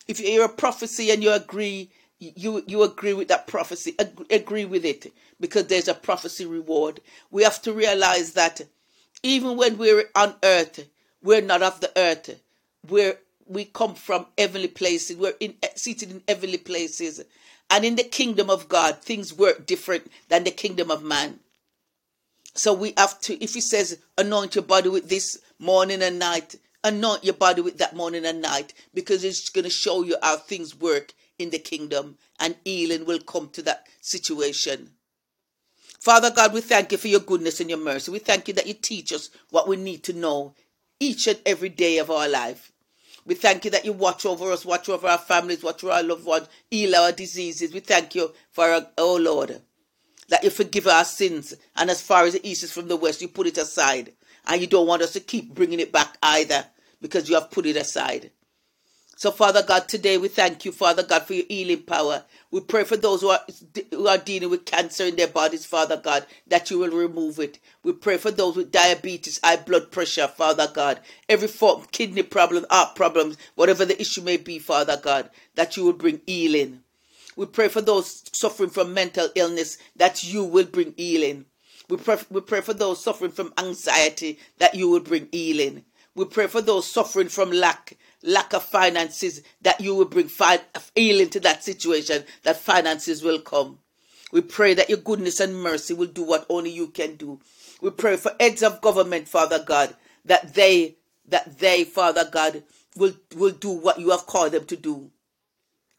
If 0.08 0.20
you 0.20 0.28
hear 0.28 0.46
a 0.46 0.50
prophecy 0.50 1.12
and 1.12 1.24
you 1.24 1.32
agree, 1.32 1.90
you 2.20 2.64
you 2.66 2.84
agree 2.84 3.14
with 3.14 3.28
that 3.28 3.48
prophecy, 3.48 3.96
agree, 4.30 4.66
with 4.66 4.86
it 4.86 5.14
because 5.40 5.68
there's 5.68 5.88
a 5.88 5.94
prophecy 5.94 6.46
reward. 6.46 7.00
We 7.30 7.44
have 7.44 7.62
to 7.64 7.74
realize 7.74 8.34
that 8.34 8.62
even 9.22 9.58
when 9.58 9.78
we're 9.78 10.10
on 10.16 10.36
earth, 10.44 10.88
we're 11.22 11.42
not 11.42 11.62
of 11.62 11.80
the 11.80 11.92
earth. 11.96 12.40
We're 12.88 13.18
we 13.46 13.66
come 13.66 13.96
from 13.96 14.28
heavenly 14.38 14.68
places. 14.68 15.18
We're 15.18 15.36
in, 15.40 15.56
seated 15.76 16.12
in 16.12 16.24
heavenly 16.28 16.58
places. 16.58 17.24
And 17.70 17.86
in 17.86 17.96
the 17.96 18.04
kingdom 18.04 18.50
of 18.50 18.70
God, 18.70 19.02
things 19.02 19.34
work 19.34 19.66
different 19.66 20.12
than 20.30 20.44
the 20.44 20.52
kingdom 20.52 20.90
of 20.90 21.04
man. 21.04 21.40
So 22.58 22.74
we 22.74 22.94
have 22.98 23.20
to, 23.22 23.42
if 23.44 23.54
he 23.54 23.62
says, 23.62 24.00
anoint 24.18 24.56
your 24.56 24.64
body 24.64 24.90
with 24.90 25.10
this 25.10 25.40
morning 25.60 26.02
and 26.02 26.18
night, 26.18 26.56
anoint 26.84 27.24
your 27.24 27.36
body 27.36 27.62
with 27.62 27.78
that 27.78 27.96
morning 27.96 28.26
and 28.26 28.42
night 28.42 28.74
because 28.96 29.24
it's 29.24 29.50
going 29.50 29.66
to 29.66 29.70
show 29.70 30.04
you 30.04 30.16
how 30.24 30.38
things 30.38 30.76
work 30.76 31.14
in 31.38 31.52
the 31.52 31.60
kingdom 31.60 32.18
and 32.40 32.56
healing 32.66 33.06
will 33.06 33.20
come 33.20 33.50
to 33.50 33.62
that 33.62 33.86
situation. 34.02 34.90
Father 36.00 36.32
God, 36.32 36.52
we 36.52 36.62
thank 36.62 36.92
you 36.92 36.98
for 36.98 37.10
your 37.10 37.20
goodness 37.20 37.60
and 37.60 37.70
your 37.70 37.80
mercy. 37.80 38.12
We 38.12 38.20
thank 38.20 38.48
you 38.48 38.56
that 38.56 38.66
you 38.66 38.74
teach 38.74 39.14
us 39.14 39.30
what 39.52 39.68
we 39.68 39.78
need 39.78 40.04
to 40.06 40.14
know 40.14 40.56
each 41.00 41.28
and 41.28 41.40
every 41.46 41.70
day 41.70 42.00
of 42.00 42.10
our 42.10 42.28
life. 42.28 42.72
We 43.24 43.36
thank 43.36 43.66
you 43.66 43.72
that 43.72 43.86
you 43.86 43.94
watch 43.94 44.26
over 44.26 44.52
us, 44.52 44.66
watch 44.66 44.90
over 44.90 45.08
our 45.08 45.18
families, 45.20 45.62
watch 45.62 45.84
over 45.84 45.94
our 45.94 46.02
loved 46.02 46.26
ones, 46.26 46.48
heal 46.72 46.96
our 46.96 47.12
diseases. 47.12 47.74
We 47.74 47.82
thank 47.82 48.16
you 48.16 48.34
for 48.52 48.66
our, 48.66 48.88
oh 48.98 49.18
Lord, 49.18 49.62
that 50.30 50.44
you 50.44 50.50
forgive 50.50 50.88
our 50.88 51.06
sins. 51.06 51.54
And 51.76 51.90
as 51.90 52.02
far 52.02 52.26
as 52.26 52.34
the 52.34 52.48
east 52.48 52.64
is 52.64 52.72
from 52.72 52.88
the 52.88 52.98
west, 52.98 53.22
you 53.22 53.28
put 53.28 53.48
it 53.48 53.58
aside. 53.58 54.14
And 54.46 54.62
you 54.62 54.68
don't 54.68 54.88
want 54.88 55.02
us 55.02 55.14
to 55.14 55.20
keep 55.20 55.54
bringing 55.54 55.80
it 55.80 55.92
back 55.92 56.18
either 56.24 56.66
because 57.02 57.30
you 57.30 57.36
have 57.36 57.52
put 57.52 57.66
it 57.66 57.76
aside. 57.76 58.32
So, 59.20 59.32
Father 59.32 59.64
God, 59.64 59.90
today 59.90 60.20
we 60.20 60.28
thank 60.28 60.64
you, 60.64 60.72
Father 60.72 61.02
God, 61.02 61.24
for 61.24 61.34
your 61.34 61.46
healing 61.50 61.82
power. 61.82 62.24
We 62.52 62.60
pray 62.60 62.84
for 62.84 62.98
those 62.98 63.22
who 63.22 63.30
are, 63.30 63.40
who 63.90 64.08
are 64.08 64.20
dealing 64.20 64.52
with 64.52 64.66
cancer 64.66 65.06
in 65.06 65.16
their 65.16 65.28
bodies, 65.28 65.66
Father 65.66 65.98
God, 65.98 66.28
that 66.46 66.70
you 66.70 66.78
will 66.78 66.92
remove 66.92 67.40
it. 67.40 67.58
We 67.82 67.94
pray 67.94 68.18
for 68.18 68.30
those 68.30 68.56
with 68.56 68.72
diabetes, 68.72 69.40
high 69.44 69.56
blood 69.56 69.92
pressure, 69.92 70.28
Father 70.28 70.70
God, 70.72 71.00
every 71.28 71.48
form, 71.48 71.86
kidney 71.92 72.22
problem, 72.22 72.68
heart 72.70 72.96
problems, 72.96 73.38
whatever 73.56 73.86
the 73.86 74.00
issue 74.00 74.22
may 74.22 74.38
be, 74.38 74.60
Father 74.60 74.98
God, 75.02 75.32
that 75.56 75.76
you 75.76 75.84
will 75.84 75.94
bring 75.94 76.22
healing. 76.28 76.84
We 77.38 77.46
pray 77.46 77.68
for 77.68 77.82
those 77.82 78.24
suffering 78.34 78.72
from 78.72 78.96
mental 78.96 79.30
illness, 79.36 79.78
that 79.96 80.24
you 80.24 80.44
will 80.44 80.66
bring 80.66 80.96
healing. 80.98 81.46
We 81.88 81.98
pray, 81.98 82.18
we 82.32 82.42
pray 82.42 82.62
for 82.62 82.74
those 82.74 83.02
suffering 83.02 83.30
from 83.30 83.54
anxiety, 83.60 84.40
that 84.58 84.74
you 84.74 84.90
will 84.90 85.02
bring 85.02 85.30
healing. 85.32 85.86
We 86.16 86.26
pray 86.26 86.48
for 86.48 86.62
those 86.62 86.88
suffering 86.90 87.30
from 87.30 87.52
lack, 87.52 87.96
lack 88.24 88.54
of 88.54 88.64
finances, 88.64 89.44
that 89.62 89.80
you 89.80 89.94
will 89.94 90.06
bring 90.06 90.30
fi- 90.30 90.62
healing 90.96 91.30
to 91.30 91.40
that 91.42 91.64
situation, 91.64 92.24
that 92.42 92.58
finances 92.58 93.22
will 93.22 93.40
come. 93.40 93.78
We 94.32 94.42
pray 94.42 94.74
that 94.74 94.90
your 94.90 94.98
goodness 94.98 95.40
and 95.40 95.62
mercy 95.62 95.94
will 95.94 96.08
do 96.08 96.24
what 96.24 96.48
only 96.50 96.72
you 96.72 96.88
can 96.88 97.18
do. 97.18 97.40
We 97.82 97.92
pray 97.92 98.18
for 98.18 98.32
heads 98.40 98.64
of 98.64 98.82
government, 98.82 99.28
Father 99.28 99.64
God, 99.64 99.96
that 100.26 100.56
they, 100.56 100.98
that 101.28 101.60
they, 101.60 101.84
Father 101.84 102.28
God, 102.30 102.64
will, 102.96 103.14
will 103.36 103.52
do 103.52 103.70
what 103.70 104.00
you 104.00 104.10
have 104.10 104.26
called 104.26 104.54
them 104.54 104.66
to 104.66 104.76
do. 104.76 105.12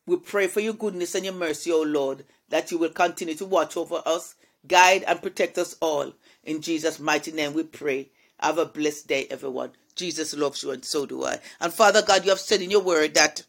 We 0.08 0.16
pray 0.16 0.46
for 0.46 0.60
your 0.60 0.72
goodness 0.72 1.14
and 1.14 1.26
your 1.26 1.34
mercy, 1.34 1.70
O 1.70 1.82
Lord, 1.82 2.24
that 2.48 2.70
you 2.70 2.78
will 2.78 2.88
continue 2.88 3.34
to 3.34 3.44
watch 3.44 3.76
over 3.76 4.00
us, 4.06 4.36
guide 4.66 5.02
and 5.02 5.20
protect 5.20 5.58
us 5.58 5.76
all. 5.82 6.14
In 6.44 6.62
Jesus' 6.62 6.98
mighty 6.98 7.30
name 7.30 7.52
we 7.52 7.62
pray. 7.64 8.08
Have 8.40 8.56
a 8.56 8.64
blessed 8.64 9.06
day, 9.06 9.26
everyone. 9.30 9.72
Jesus 9.96 10.32
loves 10.32 10.62
you, 10.62 10.70
and 10.70 10.82
so 10.82 11.04
do 11.04 11.24
I. 11.24 11.40
And 11.60 11.74
Father 11.74 12.00
God, 12.00 12.24
you 12.24 12.30
have 12.30 12.40
said 12.40 12.62
in 12.62 12.70
your 12.70 12.80
word 12.80 13.12
that 13.16 13.42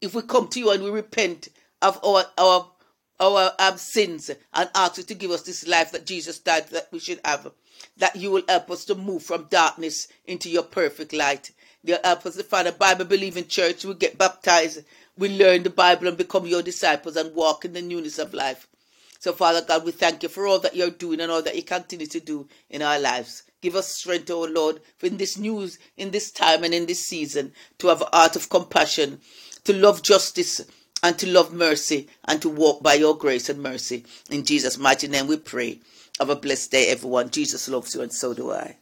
if 0.00 0.12
we 0.12 0.22
come 0.22 0.48
to 0.48 0.58
you 0.58 0.72
and 0.72 0.82
we 0.82 0.90
repent 0.90 1.50
of 1.82 2.04
our 2.04 2.24
our 2.36 2.72
our 3.20 3.52
um, 3.60 3.78
sins 3.78 4.32
and 4.54 4.70
ask 4.74 4.96
you 4.96 5.04
to 5.04 5.14
give 5.14 5.30
us 5.30 5.42
this 5.42 5.68
life 5.68 5.92
that 5.92 6.04
Jesus 6.04 6.40
died 6.40 6.66
that 6.70 6.88
we 6.90 6.98
should 6.98 7.20
have, 7.24 7.52
that 7.96 8.16
you 8.16 8.32
will 8.32 8.42
help 8.48 8.72
us 8.72 8.84
to 8.86 8.96
move 8.96 9.22
from 9.22 9.46
darkness 9.50 10.08
into 10.26 10.50
your 10.50 10.64
perfect 10.64 11.12
light. 11.12 11.52
You'll 11.84 11.98
help 12.02 12.26
us 12.26 12.34
to 12.34 12.68
a 12.68 12.72
Bible 12.72 13.04
believing 13.04 13.46
church. 13.46 13.84
We 13.84 13.94
get 13.94 14.18
baptized, 14.18 14.84
we 15.18 15.28
learn 15.36 15.64
the 15.64 15.70
Bible 15.70 16.06
and 16.06 16.16
become 16.16 16.46
your 16.46 16.62
disciples 16.62 17.16
and 17.16 17.34
walk 17.34 17.64
in 17.64 17.72
the 17.72 17.82
newness 17.82 18.18
of 18.18 18.32
life. 18.32 18.68
So, 19.18 19.32
Father 19.32 19.62
God, 19.62 19.84
we 19.84 19.90
thank 19.90 20.22
you 20.22 20.28
for 20.28 20.46
all 20.46 20.60
that 20.60 20.76
you're 20.76 20.90
doing 20.90 21.20
and 21.20 21.30
all 21.30 21.42
that 21.42 21.56
you 21.56 21.64
continue 21.64 22.06
to 22.06 22.20
do 22.20 22.48
in 22.70 22.82
our 22.82 23.00
lives. 23.00 23.42
Give 23.60 23.74
us 23.74 23.88
strength, 23.88 24.30
O 24.30 24.44
Lord, 24.44 24.80
for 24.96 25.06
in 25.06 25.16
this 25.16 25.36
news, 25.36 25.80
in 25.96 26.12
this 26.12 26.30
time 26.30 26.62
and 26.62 26.72
in 26.72 26.86
this 26.86 27.04
season, 27.04 27.52
to 27.78 27.88
have 27.88 28.04
heart 28.12 28.36
of 28.36 28.48
compassion, 28.48 29.20
to 29.64 29.72
love 29.72 30.02
justice 30.02 30.60
and 31.02 31.18
to 31.18 31.26
love 31.26 31.52
mercy 31.52 32.08
and 32.26 32.40
to 32.40 32.48
walk 32.48 32.80
by 32.82 32.94
your 32.94 33.16
grace 33.16 33.48
and 33.48 33.60
mercy. 33.60 34.04
In 34.30 34.44
Jesus' 34.44 34.78
mighty 34.78 35.08
name 35.08 35.26
we 35.26 35.36
pray. 35.36 35.80
Have 36.20 36.30
a 36.30 36.36
blessed 36.36 36.70
day, 36.70 36.88
everyone. 36.88 37.30
Jesus 37.30 37.68
loves 37.68 37.94
you 37.96 38.02
and 38.02 38.12
so 38.12 38.34
do 38.34 38.52
I. 38.52 38.76